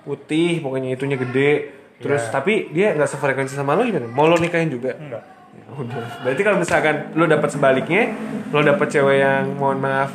putih 0.00 0.50
pokoknya 0.60 0.88
itunya 0.92 1.16
gede. 1.16 1.52
Terus 1.96 2.20
Iya. 2.20 2.30
tapi 2.30 2.68
dia 2.70 2.92
nggak 2.92 3.08
sefrekuensi 3.08 3.52
sama 3.52 3.72
lo 3.72 3.84
gimana? 3.84 4.04
Mau 4.06 4.24
lo 4.24 4.36
nikahin 4.36 4.68
juga? 4.68 4.92
Enggak. 4.94 5.24
Ya 5.50 5.64
udah. 5.72 6.04
Berarti 6.20 6.42
kalau 6.44 6.58
misalkan 6.60 6.94
lo 7.12 7.24
dapat 7.24 7.48
sebaliknya, 7.50 8.02
lo 8.48 8.60
dapat 8.60 8.86
cewek 8.86 9.16
yang 9.16 9.44
mohon 9.56 9.80
maaf 9.80 10.12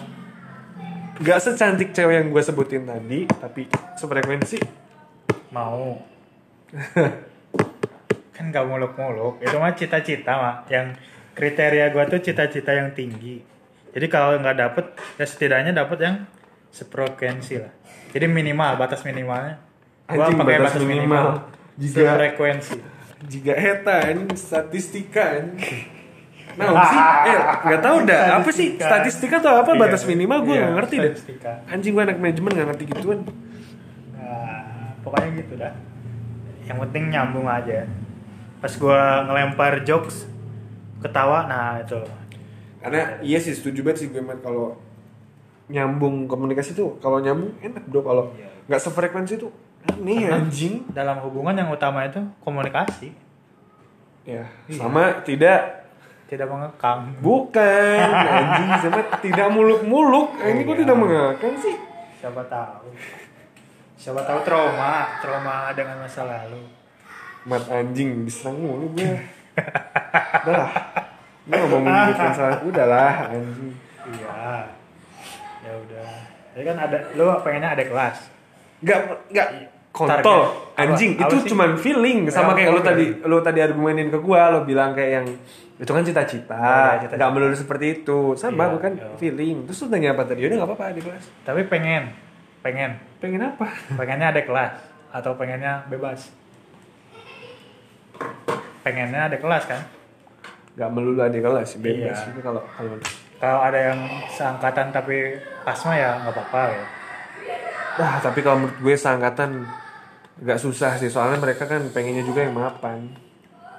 nggak 1.22 1.40
secantik 1.40 1.90
cewek 1.96 2.16
yang 2.24 2.28
gue 2.32 2.44
sebutin 2.44 2.84
tadi, 2.84 3.26
tapi 3.28 3.68
sefrekuensi. 3.96 4.60
mau. 5.56 5.96
Kan 8.36 8.52
gak 8.52 8.68
muluk-muluk. 8.68 9.40
Itu 9.40 9.56
mah 9.56 9.72
cita-cita 9.72 10.36
mah 10.36 10.56
yang 10.68 10.92
kriteria 11.36 11.92
gua 11.92 12.08
tuh 12.08 12.20
cita-cita 12.20 12.72
yang 12.76 12.92
tinggi. 12.96 13.40
Jadi 13.96 14.08
kalau 14.12 14.36
nggak 14.40 14.58
dapet 14.60 14.86
ya 15.16 15.24
setidaknya 15.24 15.72
dapet 15.72 15.98
yang 16.04 16.16
sefrekuensi 16.72 17.64
lah. 17.64 17.72
Jadi 18.12 18.28
minimal 18.28 18.76
batas 18.76 19.08
minimalnya. 19.08 19.56
Anjing, 20.12 20.36
pakai 20.36 20.60
batas 20.60 20.76
batas, 20.76 20.84
minimal. 20.84 21.00
minimal, 21.00 21.28
Jika- 21.80 21.96
sefrekuensi. 21.96 22.78
Jika 23.26 23.54
eta 23.56 23.98
ini 24.12 24.36
statistika. 24.36 25.26
Nah, 26.56 26.86
sih, 26.86 27.00
eh 27.28 27.38
nggak 27.66 27.82
tahu 27.82 27.98
dah 28.04 28.20
apa 28.34 28.50
sih 28.50 28.68
Statistika. 28.76 29.36
atau 29.40 29.60
apa 29.60 29.72
Iya, 29.72 29.82
batas 29.82 30.02
minimal 30.04 30.40
gue 30.42 30.54
iya, 30.54 30.62
nggak 30.62 30.76
ngerti 30.78 30.96
deh. 30.98 31.14
Anjing 31.68 31.92
gue 31.92 32.04
anak 32.04 32.18
manajemen 32.18 32.52
nggak 32.52 32.68
ngerti 32.70 32.84
gituan. 32.90 33.20
Nah, 34.12 34.64
pokoknya 35.00 35.30
gitu 35.38 35.54
dah 35.56 35.74
yang 36.66 36.82
penting 36.82 37.04
nyambung 37.10 37.46
aja 37.46 37.86
pas 38.58 38.74
gua 38.74 39.22
ngelempar 39.24 39.86
jokes 39.86 40.26
ketawa 40.98 41.46
nah 41.46 41.78
itu 41.78 42.02
Karena 42.82 43.18
iya 43.20 43.38
sih 43.38 43.54
setuju 43.54 43.82
banget 43.82 43.98
sih 44.00 44.08
gue 44.10 44.22
kalau 44.40 44.78
nyambung 45.66 46.26
komunikasi 46.26 46.74
tuh 46.74 46.98
kalau 46.98 47.18
nyambung 47.18 47.54
enak 47.60 47.86
bro 47.86 48.02
kalau 48.02 48.24
Iya. 48.34 48.50
nggak 48.66 48.82
sefrekuensi 48.82 49.38
tuh 49.38 49.54
aneh 49.86 50.26
anjing. 50.28 50.90
dalam 50.90 51.22
hubungan 51.22 51.54
yang 51.56 51.70
utama 51.70 52.02
itu 52.04 52.18
komunikasi 52.42 53.14
Ya, 54.26 54.50
Iya. 54.66 54.82
sama 54.82 55.22
tidak 55.22 55.85
tidak 56.25 56.48
mengekang 56.48 57.13
bukan 57.20 58.08
anjing 58.10 58.70
sama 58.79 59.01
tidak 59.20 59.48
muluk-muluk. 59.48 60.34
Ini 60.38 60.60
kok 60.60 60.72
Iya. 60.72 60.82
tidak 60.82 60.98
mengakang 60.98 61.55
sih? 61.58 61.75
siapa 62.15 62.41
tahu 62.44 62.89
siapa 63.96 64.22
tahu 64.22 64.39
trauma 64.41 64.94
trauma 65.20 65.55
dengan 65.72 66.00
masa 66.00 66.22
lalu 66.24 66.65
Mat 67.44 67.62
anjing 67.67 68.25
diserang 68.25 68.58
mulu 68.58 68.89
gue. 68.91 69.05
Udah 70.41 70.55
lah. 70.60 70.72
Gue 71.46 71.58
ngomongin 71.60 71.94
gitu 72.10 72.22
masalah. 72.24 72.58
Udah 72.60 72.86
lah 72.88 73.13
anjing. 73.29 73.70
iya 74.08 74.65
ya 75.62 75.72
udah 75.75 76.10
jadi 76.51 76.63
kan 76.63 76.77
ada 76.79 76.98
lu 77.13 77.25
pengennya 77.41 77.74
ada 77.74 77.84
kelas 77.84 78.17
Gak, 78.79 79.00
gak 79.29 79.50
kontol 79.89 80.22
Target. 80.22 80.77
anjing 80.77 81.12
Apa- 81.15 81.22
itu 81.24 81.36
apa 81.36 81.48
cuman 81.48 81.70
feeling 81.75 82.20
sama 82.27 82.53
Ya, 82.53 82.55
kayak 82.55 82.70
lo 82.70 82.82
tadi 82.82 83.05
lo 83.24 83.38
tadi 83.39 83.60
argumenin 83.60 84.10
ke 84.10 84.20
gua 84.20 84.50
lo 84.50 84.62
bilang 84.62 84.94
kayak 84.94 85.12
yang 85.15 85.27
itu 85.75 85.91
kan 85.91 86.01
cita-cita 86.01 86.55
Oh, 86.55 86.63
ya, 86.63 86.96
cita-cita. 86.98 87.15
nggak 87.17 87.32
melulu 87.32 87.51
seperti 87.53 87.86
itu. 87.94 88.20
Sama 88.34 88.63
Iya, 88.63 88.74
bukan? 88.74 88.91
iya. 88.96 89.08
feeling. 89.17 89.58
Terus 89.65 89.79
lo 89.82 89.88
tanya 89.89 90.10
apa 90.12 90.24
tadi? 90.24 90.39
Udah 90.41 90.55
nggak 90.55 90.70
apa-apa 90.72 90.86
dibahas. 90.91 91.25
Tapi 91.41 91.62
pengen 91.65 92.03
pengen. 92.62 92.91
Pengen 93.20 93.41
apa? 93.44 93.67
Pengennya 93.94 94.27
ada 94.29 94.41
kelas 94.41 94.74
atau 95.12 95.32
pengennya 95.36 95.84
bebas? 95.86 96.32
Pengennya 98.82 99.27
ada 99.27 99.38
kelas 99.38 99.63
kan? 99.65 99.82
Nggak 100.75 100.89
melulu 100.91 101.20
ada 101.20 101.36
kelas 101.36 101.67
sih 101.67 101.79
bebas 101.79 102.17
Iya. 102.20 102.32
itu 102.32 102.39
kalau 102.39 102.62
kalau 102.70 102.96
kalau 103.36 103.60
ada 103.62 103.79
yang 103.91 104.00
seangkatan 104.29 104.91
tapi 104.91 105.36
asma 105.63 105.94
ya 105.94 106.20
nggak 106.22 106.34
apa-apa 106.34 106.62
ya. 106.72 106.84
Nah, 107.96 108.13
tapi 108.20 108.39
kalau 108.39 108.58
menurut 108.62 108.77
gue 108.77 108.96
seangkatan 108.96 109.50
nggak 110.38 110.60
susah 110.60 110.96
sih. 110.96 111.08
Soalnya 111.08 111.39
mereka 111.39 111.63
kan 111.63 111.84
pengennya 111.89 112.22
juga 112.22 112.44
yang 112.44 112.53
mapan. 112.53 113.08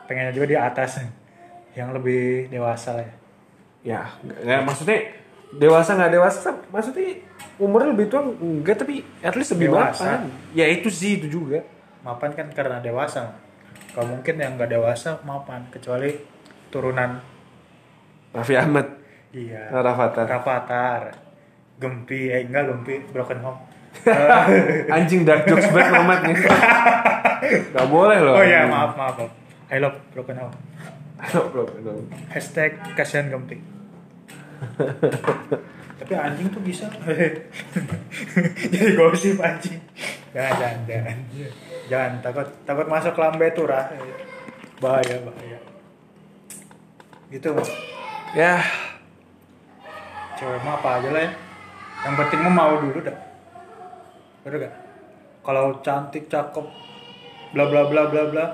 Pengennya 0.05 0.33
juga 0.33 0.47
di 0.47 0.57
atas 0.57 1.05
yang 1.77 1.93
lebih 1.93 2.49
dewasa 2.49 2.97
lah 2.97 3.05
ya. 3.05 3.15
Ya 3.87 4.01
nggak 4.25 4.65
maksudnya 4.65 4.99
dewasa 5.55 5.95
nggak 5.95 6.13
dewasa 6.17 6.51
maksudnya 6.75 7.23
umurnya 7.61 7.95
lebih 7.95 8.11
tua 8.11 8.25
enggak 8.27 8.83
tapi 8.83 9.05
at 9.23 9.37
least 9.37 9.55
lebih 9.55 9.71
Dewasa. 9.71 10.03
mapan. 10.03 10.21
Ya 10.57 10.67
itu 10.67 10.89
sih 10.91 11.21
itu 11.21 11.29
juga. 11.31 11.63
Mapan 12.03 12.33
kan 12.33 12.49
karena 12.51 12.81
dewasa. 12.81 13.37
Kalau 13.93 14.09
mungkin 14.17 14.35
yang 14.41 14.57
nggak 14.57 14.73
dewasa 14.73 15.21
mapan 15.23 15.69
kecuali 15.71 16.17
turunan. 16.73 17.21
Raffi 18.33 18.57
Ahmad. 18.57 18.87
Iya. 19.37 19.69
Rafathar. 19.71 20.27
Rafathar. 20.27 21.03
Gempi 21.77 22.33
eh 22.33 22.49
enggak 22.49 22.73
Gempi 22.73 22.95
Broken 23.13 23.41
Home. 23.45 23.61
Anjing 24.97 25.25
dark 25.25 25.45
jokes 25.49 25.69
banget 25.73 26.21
nih. 26.25 26.37
Nggak 27.73 27.87
boleh 27.89 28.19
loh 28.21 28.35
oh 28.41 28.45
iya 28.45 28.67
maaf 28.67 28.93
maaf 28.99 29.15
maaf. 29.23 29.33
I 29.71 29.79
love 29.79 29.97
Broken 30.11 30.37
Home 30.41 30.57
Hashtag 32.33 32.77
kasihan 32.93 33.33
Gempi 33.33 33.57
tapi 36.01 36.13
anjing 36.13 36.49
tuh 36.53 36.63
bisa. 36.65 36.89
Jadi 38.73 38.93
gosip 38.97 39.41
anjing. 39.41 39.81
Jangan 40.33 40.55
jangan 40.61 40.81
jangan. 40.87 41.17
Jangan 41.89 42.13
takut 42.21 42.49
takut 42.69 42.87
masuk 42.89 43.17
lambe 43.17 43.49
turah 43.53 43.91
bahaya 44.81 45.17
bahaya. 45.25 45.59
Gitu 47.33 47.49
mas. 47.53 47.69
Ya. 48.37 48.61
Cewek 50.37 50.61
mah 50.65 50.77
apa 50.81 51.01
aja 51.01 51.09
lah 51.13 51.23
ya. 51.25 51.31
Yang 52.05 52.15
penting 52.23 52.41
mah 52.45 52.55
mau 52.55 52.75
dulu 52.77 53.01
dah. 53.01 53.17
Bener 54.45 54.69
gak? 54.69 54.75
Kalau 55.43 55.81
cantik 55.81 56.29
cakep 56.29 56.67
bla 57.57 57.65
bla 57.73 57.89
bla 57.89 58.03
bla 58.13 58.23
bla 58.29 58.47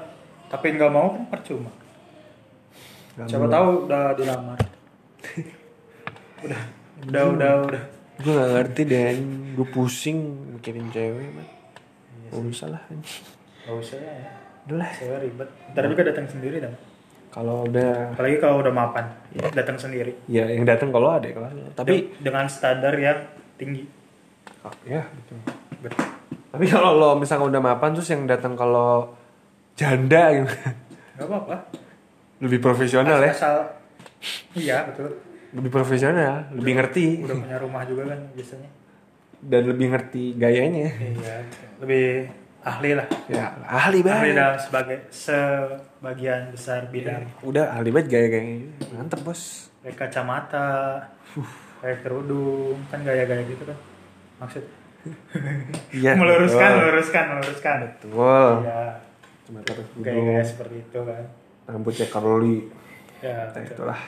tapi 0.46 0.76
nggak 0.76 0.92
mau 0.92 1.16
kan 1.16 1.24
percuma 1.32 1.72
Nggak 3.12 3.26
siapa 3.28 3.46
tahu 3.46 3.68
udah 3.86 4.02
dilamar. 4.16 4.58
Udah 6.42 6.58
udah 7.06 7.22
udah 7.30 7.52
udah. 7.70 7.82
gue 8.18 8.32
nggak 8.34 8.50
ngerti 8.52 8.82
dan 8.86 9.16
gue 9.54 9.66
pusing 9.70 10.18
mikirin 10.54 10.90
cewek 10.90 11.28
man. 11.30 11.46
Iya 11.46 12.28
Gak 12.30 12.42
usah 12.50 12.68
lah 12.70 12.82
nggak 13.62 13.76
usah 13.78 13.96
ya. 13.98 14.14
Udah 14.66 14.76
lah. 14.78 14.90
saya 14.90 15.18
ribet. 15.22 15.48
Ntar 15.70 15.84
juga 15.86 16.02
datang 16.10 16.26
sendiri 16.26 16.58
dong 16.58 16.74
kalau 17.32 17.64
udah 17.64 18.12
apalagi 18.12 18.36
kalau 18.38 18.60
udah 18.60 18.68
mapan 18.70 19.06
datang 19.56 19.78
sendiri. 19.80 20.12
Ya 20.28 20.44
yang 20.46 20.68
datang 20.68 20.92
kalau 20.92 21.14
ada 21.14 21.24
kelas 21.24 21.52
tapi 21.72 21.90
De- 21.90 22.08
dengan 22.20 22.44
standar 22.46 22.92
yang 22.98 23.24
tinggi. 23.56 23.86
Oh, 24.62 24.74
ya 24.84 25.02
betul. 25.06 25.38
Betul. 25.80 26.02
tapi 26.52 26.64
kalau 26.68 26.90
lo 26.94 27.10
misalkan 27.16 27.48
udah 27.48 27.62
mapan 27.64 27.96
terus 27.96 28.10
yang 28.12 28.26
datang 28.26 28.52
kalau 28.54 29.14
janda 29.74 30.22
gitu. 30.36 30.50
Nggak 31.16 31.26
apa-apa 31.26 31.56
lebih 32.42 32.58
profesional 32.58 33.22
ya. 33.22 33.30
Asal 33.30 33.56
iya 34.58 34.82
betul. 34.90 35.14
Lebih 35.54 35.70
profesional 35.70 36.50
lebih 36.50 36.72
ngerti. 36.74 37.06
Udah 37.22 37.38
punya 37.38 37.58
rumah 37.62 37.82
juga 37.86 38.10
kan 38.10 38.20
biasanya. 38.34 38.70
Dan 39.42 39.62
lebih 39.70 39.86
ngerti 39.94 40.34
gayanya. 40.34 40.90
Iya 40.90 41.36
lebih 41.78 42.26
ahli 42.66 42.90
lah. 42.98 43.06
Ya 43.30 43.46
ahli 43.62 43.66
ahli 43.66 44.00
banget 44.02 44.34
dalam 44.34 44.58
sebagai 44.58 44.98
sebagian 45.14 46.50
besar 46.50 46.90
bidang. 46.90 47.22
Udah 47.46 47.78
ahli 47.78 47.94
banget 47.94 48.08
gaya 48.10 48.26
gayanya. 48.26 48.74
Mantep 48.90 49.22
bos. 49.22 49.70
Kayak 49.86 49.96
kacamata 50.02 50.98
kayak 51.82 51.98
kerudung 52.06 52.78
kan 52.90 53.02
gaya-gaya 53.06 53.42
gitu 53.46 53.62
kan. 53.66 53.78
Maksud. 54.42 54.64
Iya 55.94 56.14
meluruskan 56.18 56.58
betul. 56.58 56.78
meluruskan 56.78 57.24
meluruskan. 57.34 57.76
Betul. 57.86 58.50
Iya. 58.66 58.82
Cuma 59.46 59.58
terus 59.66 59.86
gaya-gaya 59.98 60.42
seperti 60.42 60.76
itu 60.86 61.00
kan 61.02 61.26
rambutnya 61.72 62.06
karoli 62.06 62.68
ya 63.24 63.48
nah, 63.48 63.56
betul. 63.56 63.64
itulah. 63.88 64.00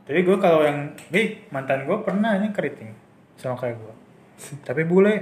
Tapi 0.00 0.26
gue 0.26 0.36
kalau 0.40 0.64
yang 0.64 0.78
nih 1.12 1.46
mantan 1.52 1.84
gue 1.84 1.96
pernah 2.00 2.34
nih 2.40 2.50
keriting 2.50 2.90
sama 3.36 3.54
kayak 3.54 3.76
gue 3.76 3.94
tapi 4.64 4.82
bule. 4.82 5.14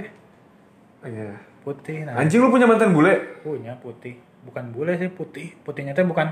Iya. 1.03 1.35
Putih 1.59 2.07
nah. 2.07 2.15
Anjing 2.15 2.39
lu 2.39 2.47
punya 2.47 2.63
mantan 2.63 2.95
bule? 2.95 3.43
Punya 3.43 3.75
putih. 3.77 4.15
Bukan 4.47 4.71
bule 4.71 4.95
sih 4.95 5.11
putih. 5.11 5.51
Putihnya 5.59 5.91
tuh 5.91 6.07
bukan 6.07 6.31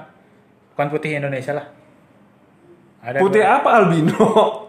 bukan 0.73 0.87
putih 0.87 1.19
Indonesia 1.19 1.51
lah. 1.51 1.67
Ada 3.03 3.19
Putih 3.19 3.43
dua- 3.43 3.61
apa 3.61 3.69
albino? 3.77 4.19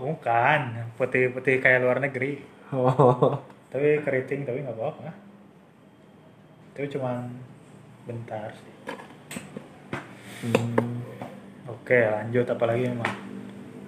bukan 0.03 0.61
putih 0.99 1.31
putih 1.31 1.63
kayak 1.63 1.81
luar 1.81 2.03
negeri. 2.03 2.43
Oh. 2.69 3.39
tapi 3.73 4.01
keriting 4.05 4.45
tapi 4.45 4.61
nggak 4.61 4.77
apa-apa. 4.77 5.15
Itu 6.75 6.99
cuman 6.99 7.29
bentar 8.05 8.49
sih 8.53 8.73
Hmm. 10.39 10.79
oke 11.67 11.99
lanjut. 11.99 12.47
Apalagi 12.47 12.95
emang 12.95 13.11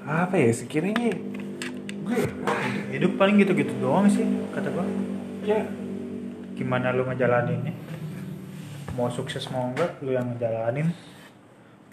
Apa 0.01 0.35
ya 0.35 0.51
sekiranya 0.51 1.13
gue 2.01 2.19
hidup 2.91 3.15
paling 3.15 3.39
gitu-gitu 3.39 3.71
doang 3.79 4.11
sih 4.11 4.27
kata 4.51 4.67
gua. 4.75 4.83
Ya. 5.47 5.63
Gimana 6.59 6.91
lu 6.91 7.07
ngejalaninnya? 7.07 7.71
Mau 8.99 9.07
sukses 9.07 9.47
mau 9.55 9.71
enggak 9.71 9.95
lu 10.03 10.11
yang 10.11 10.27
ngejalanin. 10.35 10.91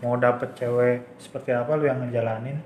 Mau 0.02 0.18
dapet 0.18 0.58
cewek 0.58 1.06
seperti 1.22 1.54
apa 1.54 1.78
lu 1.78 1.86
yang 1.86 2.02
ngejalanin. 2.02 2.58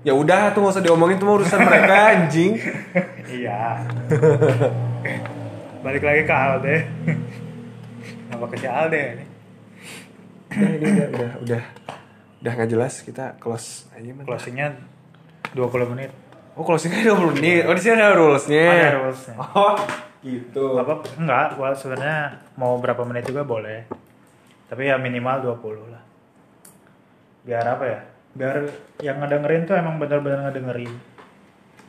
Ya 0.00 0.16
udah 0.16 0.48
tuh 0.56 0.64
gak 0.64 0.80
usah 0.80 0.84
diomongin 0.84 1.20
tuh 1.20 1.28
urusan 1.28 1.60
mereka 1.60 1.92
anjing. 2.16 2.56
iya. 3.28 3.84
Balik 5.84 6.00
lagi 6.00 6.22
ke 6.24 6.32
Alde. 6.32 6.76
Kenapa 8.24 8.44
ke 8.48 8.56
si 8.56 8.64
Alde 8.64 9.00
ini 9.20 9.29
Udah, 10.50 10.68
ini 10.68 10.86
udah 10.88 11.06
udah 11.08 11.30
udah 11.40 11.62
udah 12.40 12.52
nggak 12.52 12.70
jelas 12.70 12.94
kita 13.00 13.38
close 13.38 13.86
aja 13.92 14.10
man. 14.10 14.24
closingnya 14.24 14.74
20 15.54 15.92
menit 15.94 16.10
Oh 16.58 16.66
closingnya 16.66 17.06
20 17.06 17.38
menit. 17.38 17.62
Oh 17.64 17.72
di 17.72 17.80
sini 17.80 17.94
ada 17.94 18.12
rulesnya. 18.12 18.64
ada 18.66 18.90
rulesnya 18.98 19.34
Oh 19.54 19.78
gitu. 20.20 20.76
apa 20.76 20.92
enggak 21.16 21.46
gua 21.54 21.72
sebenarnya 21.72 22.18
mau 22.54 22.76
berapa 22.76 23.00
menit 23.02 23.24
juga 23.24 23.40
boleh 23.42 23.86
tapi 24.66 24.86
ya 24.86 24.98
minimal 24.98 25.56
20 25.58 25.90
lah 25.90 26.02
biar 27.40 27.64
apa 27.66 27.84
ya 27.86 28.00
biar 28.30 28.54
yang 29.00 29.16
ngedengerin 29.18 29.62
tuh 29.64 29.74
emang 29.74 29.96
bener-bener 29.96 30.46
ngedengerin 30.46 30.92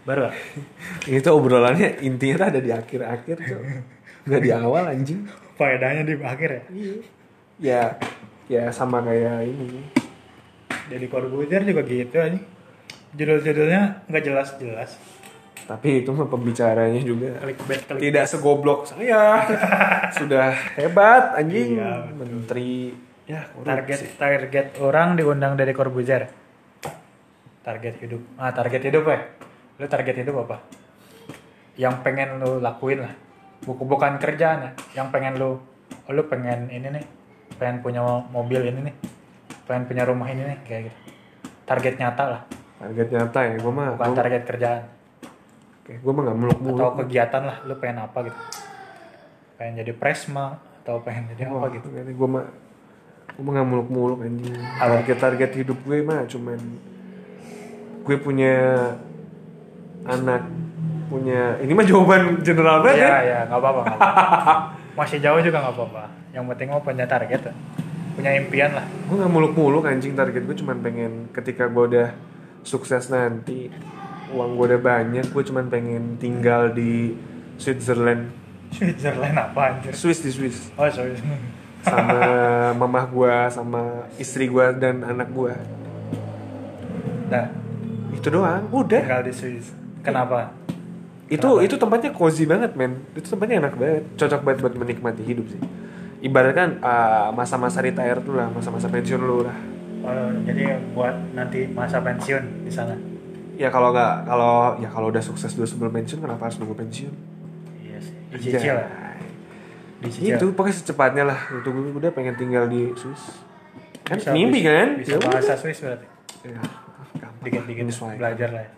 baru 0.02 0.32
tuh 1.26 1.34
obrolannya 1.34 2.02
intinya 2.02 2.42
tuh 2.42 2.48
ada 2.50 2.60
di 2.60 2.72
akhir-akhir 2.72 3.38
tuh. 3.38 3.62
Nggak 4.26 4.42
di 4.42 4.52
awal 4.54 4.84
anjing. 4.88 5.26
faedahnya 5.58 6.02
di 6.06 6.14
akhir 6.18 6.50
ya 6.50 6.64
Ya 7.62 7.84
ya 8.52 8.68
sama 8.76 9.00
kayak 9.00 9.48
ini. 9.48 9.80
Deddy 10.92 11.08
Corbuzier 11.08 11.64
juga 11.64 11.88
gitu 11.88 12.20
aja. 12.20 12.40
Judul-judulnya 13.16 14.12
nggak 14.12 14.24
jelas-jelas. 14.28 15.00
Tapi 15.64 16.04
itu 16.04 16.12
mah 16.12 16.28
pembicaranya 16.28 17.00
juga 17.00 17.40
clickbait 17.40 17.88
clickbait. 17.88 18.02
tidak 18.04 18.26
segoblok 18.28 18.92
saya. 18.92 19.48
Sudah 20.20 20.52
hebat 20.76 21.40
anjing. 21.40 21.80
Iya, 21.80 22.12
betul. 22.12 22.28
Menteri. 22.28 22.72
Ya 23.24 23.48
target 23.64 24.20
target 24.20 24.68
orang 24.84 25.16
diundang 25.16 25.56
Deddy 25.56 25.72
Corbuzier. 25.72 26.28
Target 27.64 28.04
hidup. 28.04 28.20
Ah 28.36 28.52
target 28.52 28.84
hidup 28.84 29.08
ya 29.08 29.20
lu 29.82 29.90
target 29.90 30.16
hidup 30.22 30.46
apa? 30.46 30.62
Yang 31.80 31.96
pengen 32.04 32.38
lu 32.38 32.60
lakuin 32.60 33.02
lah. 33.02 33.14
Buku 33.64 33.88
bukan 33.88 34.20
kerjaan 34.20 34.60
ya. 34.68 34.72
Yang 35.02 35.08
pengen 35.10 35.34
lu 35.40 35.58
oh, 36.06 36.12
lu 36.12 36.28
pengen 36.28 36.68
ini 36.68 37.00
nih 37.00 37.21
pengen 37.62 37.86
punya 37.86 38.02
mobil 38.34 38.58
ini 38.66 38.90
nih 38.90 38.96
pengen 39.70 39.86
punya 39.86 40.02
rumah 40.02 40.26
ini 40.26 40.42
nih 40.50 40.58
kayak 40.66 40.82
gitu 40.90 40.98
target 41.70 41.96
nyata 42.02 42.26
lah 42.26 42.42
Target 42.82 43.14
nyata 43.14 43.40
ya, 43.46 43.54
gue 43.62 43.70
mah. 43.70 43.94
bukan 43.94 44.10
Gua, 44.10 44.18
target 44.18 44.44
kerjaan 44.50 44.84
gue 45.86 46.12
mah 46.18 46.22
nggak 46.26 46.40
muluk-muluk. 46.40 46.80
atau 46.82 46.92
kegiatan 47.06 47.42
lah 47.46 47.58
lu 47.70 47.78
pengen 47.78 48.02
apa 48.02 48.18
gitu 48.26 48.40
pengen 49.62 49.74
jadi 49.86 49.94
presma 49.94 50.58
atau 50.82 50.98
pengen 51.06 51.30
jadi 51.38 51.54
apa 51.54 51.70
gitu 51.78 51.86
Gue 51.94 52.26
mah 52.26 52.46
gue 53.32 53.44
mah 53.46 53.52
nggak 53.54 53.70
muluk-muluk 53.70 54.18
anjing. 54.26 54.58
Apa? 54.58 54.98
Target-target 54.98 55.52
hidup 55.62 55.78
gue 55.86 56.02
mah 56.02 56.26
cuman 56.26 56.60
gue 58.02 58.18
punya 58.18 58.54
anak 60.04 60.42
punya 61.08 61.62
ini 61.62 61.72
mah 61.72 61.86
jawaban 61.86 62.42
general 62.42 62.82
banget 62.82 63.06
ya 63.06 63.08
ya. 63.08 63.20
ya 63.22 63.40
nggak 63.46 63.60
apa-apa. 63.62 63.84
masih 64.96 65.18
jauh 65.24 65.40
juga 65.40 65.64
nggak 65.64 65.76
apa-apa. 65.76 66.06
Yang 66.36 66.44
penting 66.56 66.68
mau 66.72 66.82
punya 66.84 67.06
target. 67.08 67.52
Ya. 67.52 67.54
punya 68.12 68.32
impian 68.36 68.76
lah. 68.76 68.86
Gue 69.08 69.16
nggak 69.24 69.32
muluk-muluk 69.32 69.88
anjing. 69.88 70.14
Target 70.14 70.44
gue 70.44 70.58
cuman 70.60 70.84
pengen 70.84 71.32
ketika 71.32 71.72
gue 71.72 71.84
udah 71.96 72.10
sukses 72.62 73.08
nanti 73.08 73.72
uang 74.32 74.56
gue 74.56 74.66
udah 74.76 74.82
banyak 74.82 75.26
gue 75.32 75.44
cuman 75.48 75.68
pengen 75.72 76.20
tinggal 76.20 76.72
di 76.76 77.16
Switzerland. 77.56 78.32
Switzerland 78.72 79.36
apa 79.36 79.62
anjir? 79.76 79.96
Swiss 79.96 80.24
di 80.24 80.32
Swiss. 80.32 80.72
Oh 80.76 80.88
sorry. 80.92 81.16
Sama 81.84 82.20
mamah 82.80 83.06
gue 83.08 83.36
sama 83.52 84.12
istri 84.20 84.48
gue 84.48 84.66
dan 84.76 85.04
anak 85.08 85.32
gue 85.32 85.56
nah. 87.32 87.48
Itu 88.12 88.28
doang. 88.28 88.68
Udah. 88.76 89.02
Tinggal 89.08 89.24
di 89.24 89.34
Swiss. 89.34 89.72
Kenapa 90.04 90.52
itu 91.32 91.50
itu 91.64 91.76
tempatnya 91.80 92.12
cozy 92.12 92.44
banget 92.44 92.76
men. 92.76 93.08
Itu 93.16 93.32
tempatnya 93.34 93.64
enak 93.64 93.74
banget. 93.80 94.04
Cocok 94.20 94.42
banget 94.44 94.58
buat 94.68 94.74
menikmati 94.76 95.24
hidup 95.24 95.48
sih. 95.48 95.62
Ibaratkan 96.22 96.84
ah, 96.84 97.32
masa-masa 97.32 97.80
retire 97.82 98.20
tuh 98.22 98.36
lah 98.36 98.52
masa-masa 98.52 98.92
pensiun 98.92 99.22
lu 99.24 99.48
lah. 99.48 99.56
Oh, 100.02 100.30
jadi 100.44 100.78
buat 100.92 101.14
nanti 101.34 101.72
masa 101.72 102.04
pensiun 102.04 102.68
di 102.68 102.72
sana? 102.74 102.94
Ya 103.56 103.72
kalau 103.72 103.94
nggak 103.96 104.28
kalau 104.28 104.76
ya 104.82 104.90
kalau 104.92 105.08
udah 105.10 105.24
sukses 105.24 105.54
dulu 105.56 105.66
sebelum 105.66 105.92
pensiun 105.96 106.20
kenapa 106.22 106.52
harus 106.52 106.60
nunggu 106.60 106.76
pensiun? 106.76 107.14
Iya 107.82 107.98
sih. 108.04 108.14
Dicicil 108.36 108.78
dicicil. 110.02 110.36
Itu 110.36 110.46
pokoknya 110.58 110.76
secepatnya 110.82 111.24
lah. 111.30 111.40
Untuk 111.54 111.72
gue 111.78 111.94
udah 111.94 112.12
pengen 112.12 112.34
tinggal 112.36 112.66
di 112.66 112.90
Swiss. 112.98 113.38
Kan 114.02 114.18
Bisa- 114.18 114.34
mimpi 114.34 114.66
bisa- 114.66 114.74
kan? 114.74 114.88
bisa 114.98 115.12
Ya 115.14 115.18
bahasa. 115.22 115.54
Swiss 115.56 115.80
berarti. 115.80 116.08
Ya, 116.42 116.58
dikit-dikit 117.46 117.86
belajar 118.18 118.50
lah 118.50 118.64
ya. 118.66 118.72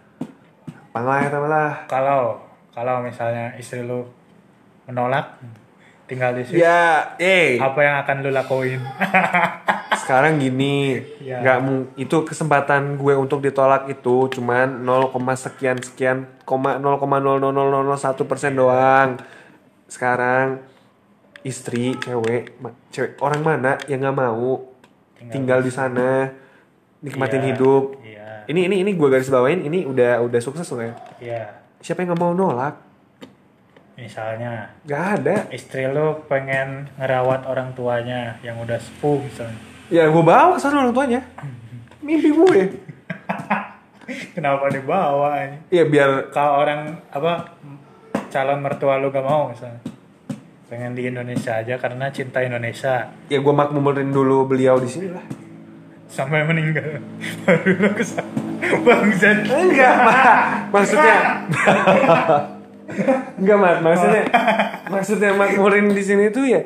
Gampang 0.94 1.10
lah 1.10 1.26
ya 1.26 1.30
teman 1.34 1.50
lah 1.50 1.72
kalau 1.90 2.22
kalau 2.70 3.02
misalnya 3.02 3.58
istri 3.58 3.82
lu 3.82 4.06
menolak 4.86 5.42
tinggal 6.06 6.38
di 6.38 6.46
Swiss 6.46 6.62
ya 6.62 7.18
eh. 7.18 7.58
Apa 7.58 7.82
yang 7.82 7.96
akan 8.06 8.16
lu 8.22 8.30
lakuin? 8.30 8.78
Sekarang 10.06 10.38
gini 10.38 11.02
Ya. 11.18 11.42
nggak 11.42 11.60
mu- 11.66 11.90
itu 11.98 12.14
kesempatan 12.22 13.02
gue 13.02 13.18
untuk 13.18 13.42
ditolak 13.42 13.90
itu 13.90 14.30
cuman 14.30 14.86
0, 14.86 15.10
sekian 15.34 15.82
sekian 15.82 16.30
koma 16.46 16.78
0,00001 16.78 18.30
persen 18.30 18.54
doang. 18.54 19.18
Sekarang 19.90 20.62
istri 21.42 21.98
cewek 21.98 22.54
cewek 22.94 23.18
orang 23.18 23.42
mana 23.42 23.82
yang 23.90 24.06
nggak 24.06 24.14
mau? 24.14 24.70
Tinggal, 25.24 25.66
di 25.66 25.72
sana 25.74 26.30
nikmatin 27.02 27.42
Iya, 27.42 27.50
hidup. 27.50 27.84
iya 28.06 28.23
ini 28.48 28.68
ini 28.68 28.76
ini 28.84 28.92
gue 28.96 29.08
garis 29.08 29.32
bawain 29.32 29.64
ini 29.64 29.88
udah 29.88 30.20
udah 30.24 30.40
sukses 30.44 30.68
loh 30.74 30.84
ya. 30.84 30.94
Iya. 31.20 31.44
Siapa 31.80 32.04
yang 32.04 32.16
nggak 32.16 32.22
mau 32.22 32.34
nolak? 32.36 32.76
Misalnya. 34.00 34.74
Nggak 34.84 35.06
ada. 35.20 35.36
Istri 35.54 35.92
lu 35.94 36.24
pengen 36.28 36.90
ngerawat 36.98 37.46
orang 37.46 37.72
tuanya 37.78 38.40
yang 38.42 38.58
udah 38.60 38.80
sepuh 38.80 39.22
misalnya. 39.22 39.60
Ya 39.88 40.10
gue 40.10 40.24
bawa 40.24 40.58
ke 40.58 40.60
sana 40.60 40.84
orang 40.84 40.96
tuanya. 40.96 41.22
Mimpi 42.04 42.30
gue. 42.34 42.62
Kenapa 44.36 44.68
dibawa 44.68 45.40
ini 45.48 45.64
ya 45.72 45.88
biar 45.88 46.28
kalau 46.36 46.68
orang 46.68 47.00
apa 47.08 47.56
calon 48.28 48.60
mertua 48.60 49.00
lu 49.00 49.14
gak 49.14 49.24
mau 49.24 49.48
misalnya. 49.48 49.80
Pengen 50.68 50.98
di 50.98 51.08
Indonesia 51.08 51.62
aja 51.62 51.80
karena 51.80 52.12
cinta 52.12 52.44
Indonesia. 52.44 53.08
Ya 53.32 53.40
gue 53.40 53.54
makmurin 53.54 54.12
dulu 54.12 54.50
beliau 54.50 54.82
di 54.82 54.90
sini 54.90 55.08
lah 55.08 55.24
sampai 56.13 56.45
meninggal. 56.45 57.02
Baru 57.49 57.71
lu 57.73 57.89
ke 57.97 58.06
sana 58.06 58.43
bangsat 58.63 59.38
Enggak, 59.49 59.93
Mak. 60.06 60.26
Maksudnya 60.71 61.15
Enggak, 63.39 63.58
Mak. 63.58 63.76
Maksudnya 63.82 64.23
maksudnya 64.93 65.32
makmurin 65.34 65.89
di 65.91 66.04
sini 66.04 66.30
tuh 66.30 66.45
ya 66.45 66.62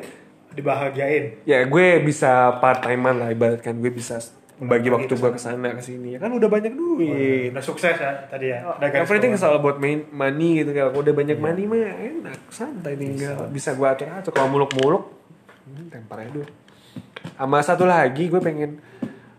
dibahagiain. 0.52 1.46
Ya 1.46 1.62
gue 1.64 2.02
bisa 2.02 2.58
part 2.58 2.82
timean 2.82 3.22
lah 3.22 3.30
ibaratkan. 3.30 3.78
Gue 3.78 3.94
bisa 3.94 4.18
bagi 4.58 4.90
waktu 4.90 5.14
gue 5.14 5.30
ke 5.30 5.38
sana 5.38 5.70
ke 5.78 5.82
sini. 5.82 6.18
Ya 6.18 6.18
kan 6.18 6.34
udah 6.34 6.50
banyak 6.50 6.74
duit. 6.74 7.54
udah 7.54 7.62
sukses 7.62 7.94
ya 7.94 8.26
tadi 8.26 8.50
ya. 8.50 8.66
Udah 8.74 8.88
garis 8.90 9.06
Everything 9.06 9.38
all 9.38 9.62
about 9.62 9.78
main, 9.78 10.02
money 10.10 10.66
gitu 10.66 10.74
kalau 10.74 10.98
udah 10.98 11.14
banyak 11.14 11.38
money 11.38 11.70
mah 11.70 11.78
enak 11.78 12.38
santai 12.50 12.98
tinggal 12.98 13.46
bisa. 13.54 13.78
Gue 13.78 13.86
atur 13.86 14.10
atur 14.10 14.34
kalau 14.34 14.50
muluk-muluk 14.50 15.14
hmm, 15.70 15.94
tempar 15.94 16.26
aja 16.26 16.30
dulu. 16.34 16.50
Sama 17.38 17.62
satu 17.62 17.86
lagi 17.86 18.26
gue 18.26 18.42
pengen 18.42 18.82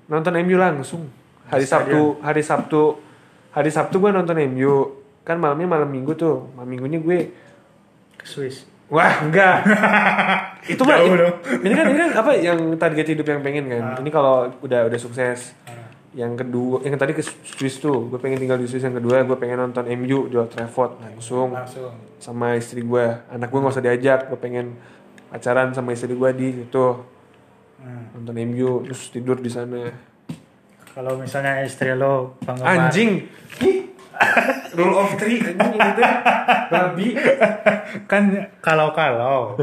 nonton 0.10 0.34
MU 0.42 0.58
langsung 0.58 1.08
hari 1.48 1.64
Sabtu 1.64 2.18
hari 2.20 2.42
Sabtu 2.42 2.98
hari 3.54 3.70
Sabtu 3.70 3.96
gue 4.02 4.12
nonton 4.12 4.36
MU 4.50 5.00
kan 5.22 5.38
malamnya 5.38 5.70
malam 5.70 5.90
minggu 5.90 6.18
tuh 6.18 6.50
malam 6.58 6.70
minggunya 6.70 7.00
gue 7.00 7.32
ke 8.18 8.26
Swiss 8.26 8.66
Wah, 8.90 9.22
enggak. 9.22 9.70
itu 10.74 10.82
mah 10.82 10.98
ini, 11.06 11.74
kan 11.78 11.86
ini 11.94 11.98
kan 12.02 12.12
apa 12.26 12.32
yang 12.42 12.74
target 12.82 13.14
hidup 13.14 13.30
yang 13.30 13.46
pengen 13.46 13.70
kan. 13.70 13.84
Ini 14.02 14.10
kalau 14.10 14.50
udah 14.66 14.90
udah 14.90 15.00
sukses. 15.00 15.54
Ah. 15.70 15.78
Yang 16.18 16.42
kedua, 16.42 16.82
yang 16.82 16.98
tadi 16.98 17.14
ke 17.14 17.22
Swiss 17.22 17.78
tuh, 17.78 18.10
gue 18.10 18.18
pengen 18.18 18.42
tinggal 18.42 18.58
di 18.58 18.66
Swiss. 18.66 18.82
Yang 18.82 18.98
kedua, 18.98 19.22
gue 19.30 19.38
pengen 19.38 19.62
nonton 19.62 19.86
MU 19.94 20.26
di 20.26 20.36
Old 20.42 20.50
Trafford 20.50 20.98
langsung 21.06 21.54
langsung 21.54 21.94
sama 22.18 22.58
istri 22.58 22.82
gue. 22.82 23.06
Anak 23.30 23.54
gue 23.54 23.60
nggak 23.62 23.74
usah 23.78 23.86
diajak, 23.86 24.20
gue 24.26 24.40
pengen 24.42 24.74
pacaran 25.30 25.70
sama 25.70 25.94
istri 25.94 26.18
gue 26.18 26.30
di 26.34 26.48
situ. 26.66 26.86
Hmm. 27.80 28.12
nonton 28.12 28.36
MU 28.52 28.84
terus 28.84 29.08
tidur 29.08 29.40
di 29.40 29.48
sana. 29.48 29.88
Kalau 30.92 31.16
misalnya 31.16 31.64
istri 31.64 31.96
lo 31.96 32.36
penggemar 32.44 32.92
anjing! 32.92 33.12
Rule 34.78 34.96
of 35.00 35.16
three 35.16 35.40
anjing 35.40 35.80
gitu 35.80 36.02
babi. 36.70 37.16
Kan 38.06 38.52
kalau 38.60 38.92
kalau 38.92 39.56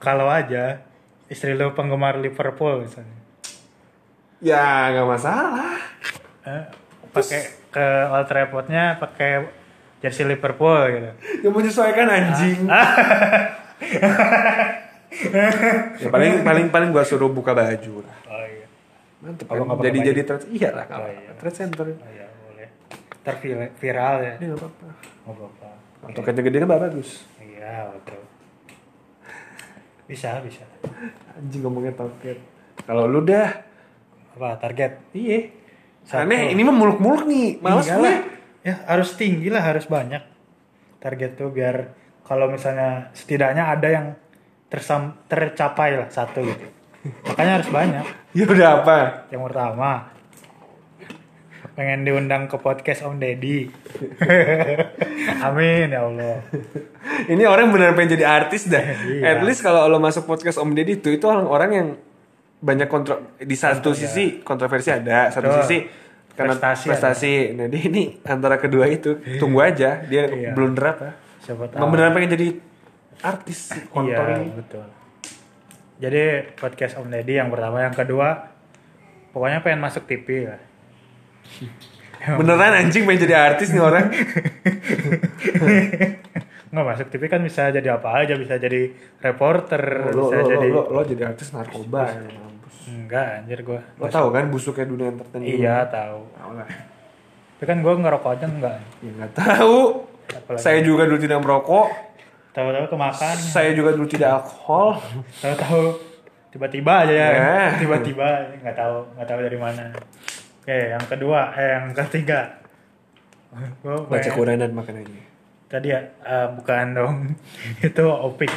kalau 0.00 0.26
aja 0.32 0.80
istri 1.28 1.52
lo 1.52 1.76
penggemar 1.76 2.16
Liverpool 2.16 2.88
misalnya. 2.88 3.20
Ya 4.40 4.88
nggak 4.96 5.04
masalah. 5.04 5.76
Eh, 6.48 6.64
pakai 7.12 7.40
ke 7.68 7.86
Old 8.08 8.26
Traffordnya 8.26 8.96
pakai 8.96 9.52
jersey 10.00 10.24
Liverpool 10.24 10.80
gitu. 10.96 11.10
Yang 11.44 11.52
menyesuaikan 11.52 12.08
anjing 12.08 12.64
ya 15.10 16.08
paling 16.08 16.46
paling 16.46 16.66
paling 16.70 16.88
gua 16.94 17.02
suruh 17.02 17.28
buka 17.30 17.50
baju 17.52 18.06
lah. 18.06 18.16
Oh 18.30 18.44
iya. 18.46 18.66
Mantep 19.20 19.46
Kalau 19.50 19.64
kan? 19.66 19.82
jadi 19.82 19.98
jadi 20.14 20.20
trans 20.24 20.44
iya 20.48 20.70
lah 20.70 20.86
Oh, 20.86 21.06
iya. 21.10 21.30
trans 21.36 21.56
center. 21.58 21.86
Oh 21.90 22.10
iya 22.14 22.26
boleh. 22.46 22.68
Terviral 23.26 23.68
viral 23.76 24.16
ya? 24.22 24.34
Nggak 24.38 24.58
apa-apa. 24.58 24.86
Oh 25.26 25.34
apa 25.50 25.68
toketnya 26.16 26.42
gede 26.48 26.56
kan 26.64 26.68
nggak 26.72 26.82
bagus 26.88 27.28
iya 27.44 27.92
betul. 27.92 28.22
Bisa 30.08 30.40
bisa. 30.42 30.64
Anjing 31.36 31.60
ngomongnya 31.62 31.92
toket 31.94 32.38
kalau 32.88 33.06
lu 33.06 33.20
dah. 33.24 33.50
Apa 34.34 34.56
target? 34.62 34.98
Iya. 35.12 35.52
Aneh 36.10 36.54
ini 36.54 36.62
mah 36.64 36.74
muluk-muluk 36.74 37.28
nih. 37.28 37.60
Males 37.60 37.86
gue. 37.86 38.12
ya 38.60 38.74
harus 38.88 39.16
tinggi 39.16 39.48
lah 39.52 39.62
harus 39.62 39.86
banyak. 39.86 40.20
Target 41.00 41.38
tuh 41.38 41.48
biar 41.52 41.96
kalau 42.24 42.50
misalnya 42.50 43.08
setidaknya 43.16 43.70
ada 43.72 43.88
yang 43.88 44.06
tersam 44.70 45.18
tercapai 45.26 45.98
lah 45.98 46.08
satu 46.08 46.40
gitu. 46.40 46.66
Makanya 47.26 47.52
harus 47.58 47.68
banyak. 47.68 48.04
Ya 48.32 48.44
udah 48.44 48.68
apa? 48.78 48.98
Yang 49.28 49.42
pertama 49.46 49.90
pengen 51.70 52.04
diundang 52.04 52.44
ke 52.44 52.56
podcast 52.56 53.02
Om 53.02 53.16
Deddy. 53.16 53.66
Amin 55.46 55.88
ya 55.88 56.00
Allah. 56.02 56.44
Ini 57.24 57.42
orang 57.44 57.72
beneran 57.72 57.94
pengen 57.94 58.14
jadi 58.14 58.26
artis 58.26 58.66
dah. 58.66 58.82
Iya. 59.10 59.36
at 59.36 59.40
least 59.42 59.60
kalau 59.60 59.86
lo 59.86 59.96
masuk 59.96 60.24
podcast 60.24 60.56
Om 60.56 60.72
Deddy 60.72 60.98
itu 60.98 61.08
itu 61.10 61.24
orang-orang 61.24 61.70
yang 61.72 61.88
banyak 62.60 62.86
kontro 62.86 63.36
di 63.36 63.56
satu 63.56 63.96
sisi 63.96 64.44
kontroversi 64.44 64.92
ada 64.92 65.32
satu 65.32 65.48
Betul. 65.48 65.60
sisi 65.64 65.78
karena 66.30 66.54
Prestasi 66.56 66.86
prestasi, 66.86 67.32
nah 67.52 67.66
dia 67.66 67.82
ini 67.82 68.16
antara 68.22 68.56
kedua 68.56 68.84
itu 68.86 69.16
tunggu 69.36 69.60
aja 69.60 70.04
dia 70.04 70.24
Iya. 70.24 70.52
blunder 70.52 70.84
apa 70.86 71.08
siapa 71.40 71.68
tahu. 71.68 71.88
beneran 71.88 72.12
pengen 72.12 72.30
jadi 72.30 72.48
artis 73.20 73.58
si 73.72 73.78
kontol 73.92 74.08
iya 74.26 74.40
ini 74.40 74.52
betul. 74.52 74.84
Jadi 76.00 76.22
podcast 76.56 76.96
Om 76.96 77.12
Deddy 77.12 77.36
yang 77.36 77.52
pertama. 77.52 77.84
Yang 77.84 77.96
kedua 78.04 78.28
pokoknya 79.36 79.60
pengen 79.60 79.80
masuk 79.84 80.08
TV 80.08 80.48
lah. 80.48 80.60
Beneran 82.40 82.84
anjing 82.84 83.04
pengen 83.04 83.24
jadi 83.28 83.36
artis 83.36 83.72
nih 83.72 83.84
orang. 83.84 84.08
Nggak 86.70 86.86
masuk 86.86 87.06
TV 87.12 87.22
kan 87.28 87.40
bisa 87.44 87.68
jadi 87.68 87.88
apa 88.00 88.24
aja. 88.24 88.34
Bisa 88.40 88.56
jadi 88.56 88.92
reporter 89.20 90.12
lo, 90.12 90.32
bisa 90.32 90.36
lo, 90.40 90.48
jadi 90.48 90.68
lo, 90.72 90.82
lo 90.88 91.00
jadi 91.04 91.22
artis 91.28 91.52
narkoba 91.52 92.08
ya, 92.08 92.22
enggak 92.90 93.26
anjir 93.42 93.60
gue 93.62 93.80
lo 93.98 94.06
tahu 94.08 94.28
kan 94.34 94.48
busuknya 94.48 94.86
dunia 94.88 95.08
entertainment? 95.12 95.50
Iya 95.52 95.76
tahu. 95.90 96.20
Tahu 96.32 96.50
lah. 96.56 96.68
Tapi 97.60 97.64
kan 97.68 97.78
gue 97.84 97.92
ngerokok 97.92 98.30
aja 98.32 98.46
enggak 98.48 98.76
ya 99.04 99.10
nggak 99.20 99.32
tahu. 99.36 99.78
Apalagi- 100.30 100.62
saya 100.62 100.78
juga 100.80 101.04
dulu 101.10 101.18
tidak 101.18 101.42
merokok 101.42 101.86
tahu-tahu 102.50 102.86
kemakan 102.90 103.36
saya 103.38 103.70
juga 103.74 103.94
dulu 103.94 104.06
tidak 104.10 104.42
alkohol. 104.42 104.98
Tahu-tahu 105.38 105.82
tiba-tiba 106.50 106.92
aja 107.06 107.14
ya. 107.14 107.28
Ya. 107.30 107.62
tiba-tiba. 107.78 108.28
Nggak 108.60 108.76
tahu 108.76 108.96
nggak 109.16 109.28
tahu 109.28 109.40
dari 109.42 109.58
mana. 109.58 109.84
Oke 110.60 110.78
yang 110.92 111.04
kedua 111.06 111.40
eh 111.56 111.68
yang 111.78 111.86
ketiga. 111.94 112.60
Gue 113.82 113.96
baca 114.06 114.30
Quranan 114.30 114.70
makanannya 114.70 115.30
tadi 115.70 115.94
ya 115.94 116.02
eh, 116.02 116.46
bukan 116.50 116.86
dong. 116.98 117.14
Itu 117.86 118.04
opik. 118.10 118.50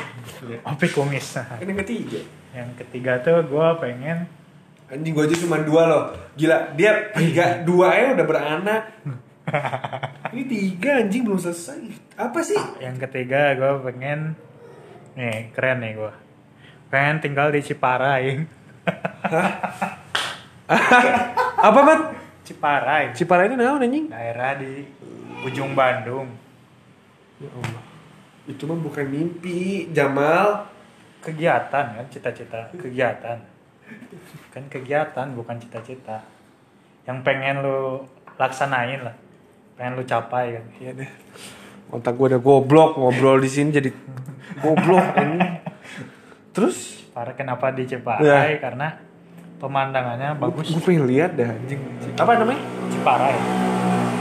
Opik 0.65 0.91
kumis. 0.97 1.37
Nah, 1.37 1.61
yang 1.61 1.77
ketiga. 1.85 2.19
Yang 2.57 2.69
ketiga 2.83 3.21
tuh 3.21 3.45
gue 3.45 3.67
pengen 3.77 4.25
anjing 4.89 5.13
gue 5.13 5.25
aja 5.25 5.37
cuma 5.45 5.61
dua 5.61 5.81
loh. 5.85 6.03
Gila 6.33 6.73
dia 6.73 7.13
tiga 7.13 7.61
dua 7.61 7.93
ya 7.93 8.07
udah 8.17 8.25
beranak 8.25 8.81
ini 10.33 10.43
tiga 10.49 10.97
anjing 10.97 11.21
belum 11.29 11.37
selesai. 11.37 11.93
Apa 12.17 12.41
sih? 12.41 12.57
Yang 12.81 13.05
ketiga 13.05 13.53
gue 13.53 13.71
pengen 13.85 14.33
nih 15.13 15.53
keren 15.53 15.77
nih 15.85 15.93
gue 15.93 16.13
pengen 16.89 17.21
tinggal 17.21 17.53
di 17.53 17.61
Ciparai 17.61 18.33
apa 21.69 21.79
man 21.85 21.99
Ciparai 22.41 23.13
Cipara 23.13 23.45
itu 23.45 23.55
naon 23.55 23.85
anjing? 23.85 24.09
Daerah 24.09 24.57
di 24.59 24.83
ujung 25.47 25.77
Bandung. 25.77 26.27
Ya 27.39 27.47
Allah. 27.53 27.83
Itu 28.49 28.67
mah 28.67 28.75
bukan 28.75 29.07
mimpi 29.07 29.87
Jamal. 29.95 30.67
Kegiatan 31.23 31.95
kan 31.95 32.05
cita-cita. 32.11 32.67
Kegiatan. 32.75 33.39
Kan 34.51 34.63
kegiatan 34.67 35.31
bukan 35.31 35.55
cita-cita. 35.55 36.19
Yang 37.07 37.17
pengen 37.23 37.63
lu 37.63 38.03
laksanain 38.35 39.07
lah 39.07 39.15
pengen 39.73 39.93
lu 39.93 40.03
capai 40.03 40.45
kan 40.53 40.65
Iya 40.77 40.91
deh. 40.95 41.09
Otak 41.89 42.13
gue 42.13 42.27
udah 42.27 42.41
goblok 42.41 42.95
ngobrol 42.95 43.37
di 43.37 43.47
sini 43.47 43.69
jadi 43.69 43.89
goblok 44.57 45.05
ini. 45.21 45.39
Terus 46.51 47.05
Parah 47.09 47.33
kenapa 47.33 47.69
di 47.69 47.85
Ciparai 47.85 48.25
Ya. 48.25 48.57
karena 48.57 48.97
pemandangannya 49.57 50.33
bagus 50.35 50.69
gue 50.69 50.81
pengen 50.81 51.05
lihat 51.05 51.33
dah 51.33 51.45
anjing. 51.47 51.77
Apa 52.13 52.33
namanya? 52.35 52.61
Ciparai 52.89 53.37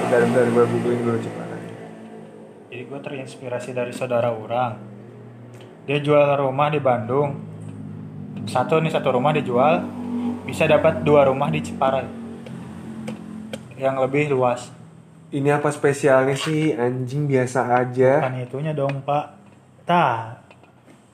Bentar 0.03 0.21
bentar 0.23 0.45
gue 0.47 0.65
googling 0.67 1.01
dulu 1.03 1.19
Cipara. 1.19 1.57
jadi 2.69 2.83
gue 2.85 3.01
terinspirasi 3.01 3.71
dari 3.71 3.93
saudara 3.93 4.29
orang 4.29 4.77
dia 5.83 5.99
jual 5.99 6.21
rumah 6.39 6.69
di 6.69 6.79
Bandung 6.79 7.37
satu 8.43 8.77
nih 8.77 8.89
satu 8.89 9.13
rumah 9.13 9.31
dijual 9.31 9.85
bisa 10.43 10.65
dapat 10.65 11.01
dua 11.01 11.27
rumah 11.27 11.49
di 11.49 11.61
Ciparai 11.61 12.05
yang 13.75 13.99
lebih 13.99 14.31
luas 14.31 14.69
Ini 15.33 15.49
apa 15.51 15.69
spesialnya 15.69 16.37
sih 16.37 16.77
anjing 16.77 17.25
biasa 17.25 17.61
aja. 17.75 18.21
kan 18.21 18.37
itunya 18.37 18.71
dong 18.71 19.01
pak 19.01 19.33
tah 19.83 20.45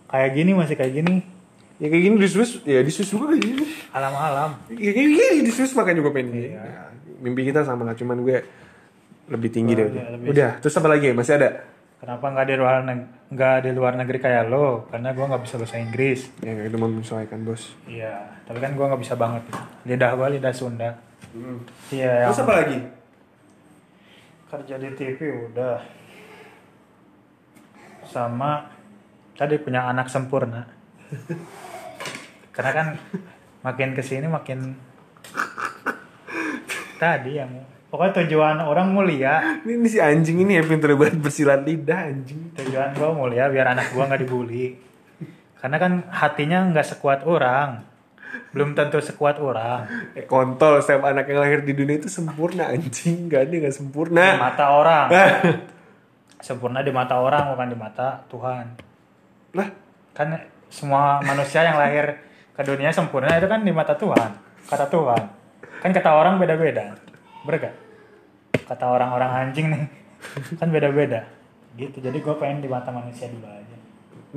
kayak 0.06 0.34
gini 0.34 0.50
masih 0.52 0.74
kayak 0.74 0.94
gini 0.94 1.16
Ya 1.78 1.86
kayak 1.86 2.02
gini 2.04 2.16
di 2.18 2.26
Swiss, 2.26 2.58
ya 2.62 2.82
di 2.82 2.90
Swiss 2.90 3.06
juga 3.08 3.30
kayak 3.30 3.38
gini. 3.40 3.62
alam-alam 3.88 4.50
Ya 4.68 4.90
kayak 4.90 5.08
gini 5.08 5.38
di 5.40 5.52
Swiss 5.52 5.70
makanya 5.72 6.02
gue 6.02 6.10
pengen. 6.10 6.34
Ya, 6.50 6.90
mimpi 7.18 7.42
kita 7.44 7.62
sama 7.62 7.82
lah, 7.82 7.94
cuman 7.94 8.18
gue 8.20 8.42
lebih 9.28 9.48
tinggi 9.48 9.72
Oh, 9.72 9.78
deh. 9.78 9.86
iya, 9.86 9.94
udah. 9.94 10.06
lebih- 10.12 10.28
Udah, 10.28 10.50
terus 10.58 10.74
apa 10.74 10.88
lagi? 10.88 11.08
Masih 11.12 11.34
ada? 11.36 11.50
kenapa 11.98 12.24
nggak 12.24 12.46
di 12.46 12.54
luar 12.54 12.74
nggak 13.28 13.56
di 13.60 13.70
luar 13.72 13.92
negeri 13.94 14.18
kayak 14.18 14.46
lo 14.46 14.86
karena 14.86 15.10
gue 15.10 15.24
nggak 15.24 15.42
bisa 15.42 15.54
bahasa 15.56 15.76
Inggris 15.76 16.30
Ya 16.38 16.54
itu 16.56 16.74
mau 16.74 16.86
menyesuaikan 16.86 17.42
bos. 17.42 17.74
iya 17.84 18.38
tapi 18.42 18.58
kan 18.58 18.70
gue 18.70 18.86
nggak 18.86 19.02
bisa 19.02 19.14
banget 19.14 19.42
lidah 19.82 20.14
gue 20.14 20.28
lidah 20.38 20.52
Sunda 20.52 20.94
iya 21.90 22.22
yang 22.22 22.30
Terus 22.30 22.38
apa 22.40 22.54
lagi? 22.56 22.78
Kerja 24.48 24.80
di 24.80 24.88
TV 24.96 25.18
udah. 25.52 25.78
Sama 28.08 28.64
tadi 29.36 29.60
punya 29.60 29.84
anak 29.84 30.08
sempurna. 30.08 30.64
Karena 32.56 32.72
kan 32.72 32.86
makin 33.60 33.92
ke 33.92 34.00
sini 34.00 34.26
makin 34.26 34.72
tadi 36.96 37.38
yang 37.38 37.52
pokoknya 37.92 38.24
tujuan 38.24 38.58
orang 38.64 38.88
mulia. 38.90 39.60
Ini, 39.62 39.72
ini 39.78 39.88
si 39.88 40.00
anjing 40.00 40.40
ini 40.42 40.58
ya 40.58 40.64
pinter 40.64 40.96
banget 40.96 41.20
bersilat 41.20 41.62
lidah 41.68 42.08
anjing. 42.08 42.50
tujuan 42.56 42.96
gua 42.96 43.12
mulia 43.12 43.52
biar 43.52 43.76
anak 43.76 43.92
gua 43.92 44.08
nggak 44.08 44.24
dibully. 44.24 44.80
Karena 45.60 45.76
kan 45.76 45.92
hatinya 46.08 46.72
nggak 46.72 46.88
sekuat 46.96 47.28
orang 47.28 47.84
belum 48.52 48.72
tentu 48.72 48.98
sekuat 49.00 49.36
orang. 49.40 49.84
Eh, 50.16 50.24
kontol 50.24 50.80
setiap 50.80 51.04
anak 51.04 51.28
yang 51.28 51.40
lahir 51.44 51.60
di 51.60 51.76
dunia 51.76 52.00
itu 52.00 52.08
sempurna 52.08 52.72
anjing. 52.72 53.28
Gak 53.28 53.48
ada 53.48 53.54
gak 53.68 53.72
di 53.72 53.76
sempurna. 53.76 54.26
Mata 54.40 54.64
orang. 54.72 55.08
Sempurna 56.38 56.86
di 56.86 56.94
mata 56.94 57.18
orang 57.18 57.50
bukan 57.50 57.66
di 57.66 57.74
mata 57.74 58.22
Tuhan. 58.30 58.66
Lah. 59.58 59.68
Kan 60.14 60.38
semua 60.70 61.18
manusia 61.18 61.66
yang 61.66 61.74
lahir 61.74 62.14
ke 62.54 62.62
dunia 62.62 62.94
sempurna 62.94 63.34
itu 63.34 63.50
kan 63.50 63.66
di 63.66 63.74
mata 63.74 63.98
Tuhan 63.98 64.38
kata 64.70 64.86
Tuhan. 64.86 65.22
Kan 65.82 65.90
kata 65.90 66.10
orang 66.14 66.38
beda-beda. 66.38 66.94
Berga 67.42 67.74
kata 68.70 68.84
orang-orang 68.86 69.50
anjing 69.50 69.66
nih 69.66 69.82
kan 70.62 70.70
beda-beda. 70.70 71.26
Gitu 71.74 71.98
jadi 71.98 72.14
gue 72.14 72.34
pengen 72.38 72.62
di 72.62 72.70
mata 72.70 72.94
manusia 72.94 73.26
dulu 73.26 73.46
aja. 73.50 73.76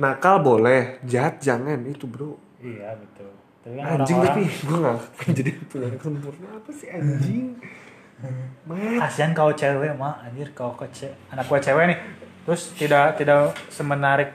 Nakal 0.02 0.42
boleh 0.42 0.98
jahat 1.06 1.38
jangan 1.38 1.86
itu 1.86 2.10
bro. 2.10 2.34
Iya 2.58 2.98
betul 2.98 3.41
tapi 3.62 3.74
kan 3.76 3.84
anjing 3.96 4.16
orang-orang 4.16 4.26
tapi 4.28 4.66
gue 4.66 4.78
gak 4.78 4.96
pengen 5.14 5.34
jadi 5.34 5.50
punya 5.64 5.86
anak 5.86 6.00
sempurna 6.00 6.48
apa 6.52 6.70
sih 6.70 6.88
anjing 6.88 7.44
Mat. 8.62 8.98
kasihan 9.00 9.30
kau 9.32 9.50
cewek 9.50 9.92
mah 9.92 10.14
anjir 10.20 10.48
kau 10.52 10.70
ke 10.72 10.86
ce- 10.90 11.10
anak 11.28 11.42
gua 11.44 11.58
cewek 11.58 11.84
nih 11.88 11.98
terus 12.42 12.70
tidak 12.72 13.16
tidak 13.16 13.40
semenarik 13.68 14.30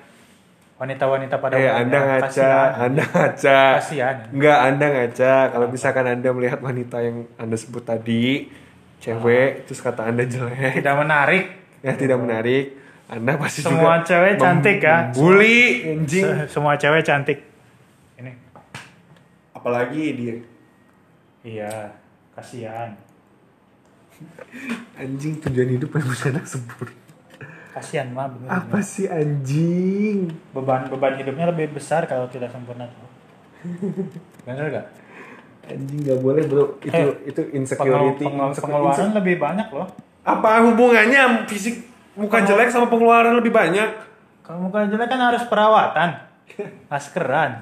wanita-wanita 0.76 1.36
pada 1.38 1.56
Eh. 1.56 1.66
Anda 1.66 1.98
ngaca, 1.98 2.22
Kasihan. 2.22 2.70
Anda 2.78 3.04
ngaca. 3.04 3.60
Kasihan. 3.74 4.16
Enggak, 4.30 4.58
Anda 4.62 4.86
ngaca. 4.88 5.34
Kalau 5.50 5.68
misalkan 5.68 6.06
Anda 6.06 6.30
melihat 6.30 6.60
wanita 6.62 7.02
yang 7.02 7.26
Anda 7.36 7.58
sebut 7.58 7.82
tadi, 7.82 8.46
cewek, 9.00 9.66
terus 9.66 9.82
kata 9.82 10.06
Anda 10.06 10.22
jelek, 10.24 10.78
tidak 10.78 10.96
menarik 10.96 11.44
ya 11.80 11.94
tidak 11.94 12.18
menarik, 12.18 12.78
Anda 13.08 13.38
pasti 13.38 13.66
Semua 13.66 13.98
juga 13.98 14.06
cewek 14.06 14.34
cantik 14.38 14.78
ya. 14.80 14.98
Bully, 15.10 15.62
anjing. 15.88 16.26
Se- 16.28 16.48
semua 16.52 16.74
cewek 16.76 17.02
cantik 17.02 17.40
Apalagi 19.58 20.14
dia 20.14 20.36
iya 21.42 21.90
kasihan 22.32 22.94
anjing 24.94 25.38
tujuan 25.40 25.70
hidup 25.72 25.90
yang 25.92 26.06
anak 26.30 26.46
sempurna. 26.46 26.94
kasihan 27.72 28.10
mah 28.10 28.26
bener 28.28 28.50
Apa 28.50 28.78
sih 28.80 29.06
anjing? 29.08 30.34
beban 30.50 30.86
beban 30.88 31.14
hidupnya 31.16 31.46
lebih 31.48 31.72
besar 31.72 32.06
kalau 32.06 32.26
tidak 32.26 32.50
sempurna 32.50 32.86
tuh 32.88 33.08
bener 34.44 34.66
gak 34.72 34.88
Anjing 35.68 36.00
nggak 36.02 36.20
boleh 36.20 36.44
bro. 36.44 36.80
Itu 36.80 36.96
Eh, 36.96 37.28
itu 37.28 37.42
Pengel- 37.44 37.54
insecurity. 37.54 38.24
pengel- 38.24 38.50
Inse- 38.50 38.64
pengeluaran 38.64 39.12
lebih 39.14 39.36
banyak 39.38 39.68
loh 39.70 39.88
Apa 40.24 40.64
hubungannya 40.64 41.22
fisik 41.46 41.84
muka 42.14 42.40
jelek 42.42 42.68
sama 42.68 42.88
pengeluaran 42.88 43.34
lebih 43.34 43.52
banyak? 43.52 43.90
kalau 44.42 44.66
muka 44.66 44.86
jelek 44.86 45.06
kan 45.06 45.22
harus 45.24 45.44
perawatan 45.44 46.10
maskeran 46.90 47.62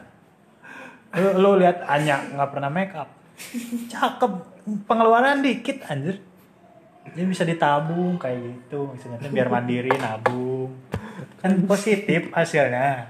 lu, 1.15 1.29
lu 1.39 1.49
lihat 1.59 1.83
Anya 1.87 2.21
nggak 2.35 2.49
pernah 2.51 2.69
make 2.71 2.93
up. 2.95 3.09
Cakep. 3.91 4.31
Pengeluaran 4.89 5.45
dikit 5.45 5.85
anjir. 5.87 6.19
Dia 7.13 7.25
bisa 7.25 7.45
ditabung 7.45 8.17
kayak 8.17 8.39
gitu. 8.41 8.91
Misalnya 8.91 9.29
biar 9.29 9.47
mandiri 9.47 9.93
nabung. 9.95 10.73
Kan 11.39 11.63
positif 11.69 12.33
hasilnya. 12.33 13.07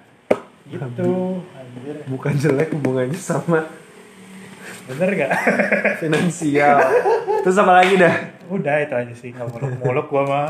Gitu 0.68 1.42
anjir. 1.56 1.96
Bukan 2.10 2.34
jelek 2.36 2.74
hubungannya 2.76 3.18
sama 3.18 3.64
bener 4.86 5.10
gak 5.18 5.34
finansial. 6.02 6.78
Terus 7.42 7.58
apa 7.58 7.74
lagi 7.82 7.98
dah? 7.98 8.14
udah 8.46 8.76
itu 8.78 8.94
aja 8.94 9.14
sih. 9.18 9.30
Nggak 9.34 9.50
muluk 9.58 9.72
muluk 9.82 10.06
gua 10.14 10.24
mah. 10.30 10.50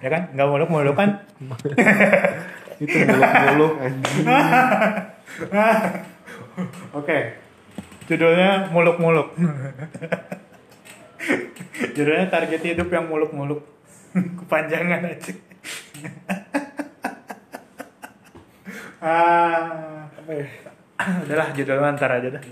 Ya 0.00 0.08
kan? 0.08 0.32
Nggak 0.32 0.48
muluk 0.48 0.68
muluk 0.72 0.96
kan? 0.96 1.20
Itu 2.82 2.96
muluk-muluk 3.06 3.72
anjing. 3.80 4.26
Oke. 6.92 7.18
Judulnya 8.04 8.68
muluk-muluk. 8.68 9.32
Judulnya 11.96 12.26
target 12.28 12.60
hidup 12.62 12.88
yang 12.92 13.08
muluk-muluk. 13.08 13.64
Kepanjangan 14.14 15.02
aja. 15.08 15.32
ah, 19.02 20.06
Apa 20.08 20.30
ya? 20.32 20.46
udahlah 21.24 21.48
judulnya 21.52 21.96
ntar 21.98 22.10
aja 22.16 22.28
dah. 22.38 22.44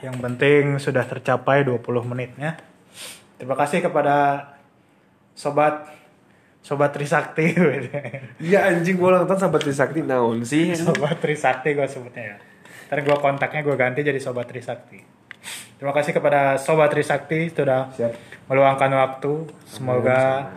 Yang 0.00 0.16
penting 0.20 0.62
sudah 0.78 1.04
tercapai 1.04 1.64
20 1.64 1.80
menitnya. 2.04 2.56
Terima 3.36 3.56
kasih 3.58 3.82
kepada 3.82 4.46
sobat 5.34 5.90
sobat 6.64 6.92
Trisakti. 6.94 7.52
Iya 8.40 8.70
anjing 8.72 8.96
gue 8.96 9.08
ulang 9.08 9.26
tahun 9.28 9.40
sahabat 9.48 9.60
Trisakti 9.64 10.00
naon 10.04 10.44
sih? 10.46 10.72
Sobat 10.76 11.18
Trisakti 11.20 11.74
gue 11.74 11.84
sebutnya 11.88 12.22
ya. 12.24 12.36
Ntar 12.88 12.98
gue 13.02 13.16
kontaknya 13.18 13.60
gue 13.64 13.76
ganti 13.76 14.00
jadi 14.04 14.20
Sobat 14.20 14.48
Trisakti. 14.48 15.00
Terima 15.76 15.92
kasih 15.92 16.12
kepada 16.16 16.56
Sobat 16.56 16.88
Trisakti 16.92 17.52
sudah 17.52 17.92
Siap. 17.96 18.12
meluangkan 18.48 18.90
waktu. 18.94 19.48
Semoga 19.68 20.48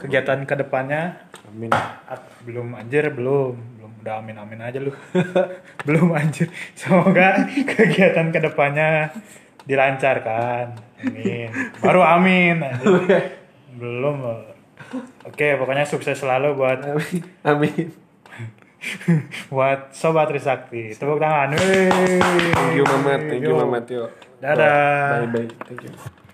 kegiatan 0.00 0.40
ke 0.48 0.54
depannya 0.56 1.28
Amin. 1.48 1.70
belum 2.44 2.76
anjir 2.76 3.12
belum 3.12 3.54
belum 3.76 3.92
udah 4.04 4.14
amin 4.20 4.36
amin 4.40 4.60
aja 4.64 4.78
lu 4.80 4.92
belum 5.86 6.12
anjir 6.16 6.48
semoga 6.72 7.44
kegiatan 7.76 8.32
ke 8.32 8.40
depannya 8.40 9.12
dilancarkan 9.68 10.72
amin 11.04 11.48
baru 11.84 12.00
amin 12.00 12.56
anjir. 12.64 13.36
belum 13.80 14.16
oke 15.28 15.46
pokoknya 15.60 15.84
sukses 15.84 16.16
selalu 16.16 16.56
buat 16.56 16.80
Amin. 16.88 17.22
Amin. 17.44 18.07
buat 19.52 19.90
sobat 19.90 20.30
Trisakti 20.30 20.94
tepuk 20.94 21.18
tangan 21.18 21.54
Wey. 21.58 21.90
Thank 22.54 22.78
you 22.78 22.84
Mamat, 22.86 23.20
thank 23.26 23.42
you 23.42 23.54
Yo. 23.54 23.58
Mamat 23.58 23.84
yo. 23.90 24.04
Dadah. 24.38 25.26
Bye 25.26 25.30
bye. 25.34 25.48
Thank 25.66 25.82
you. 25.82 25.92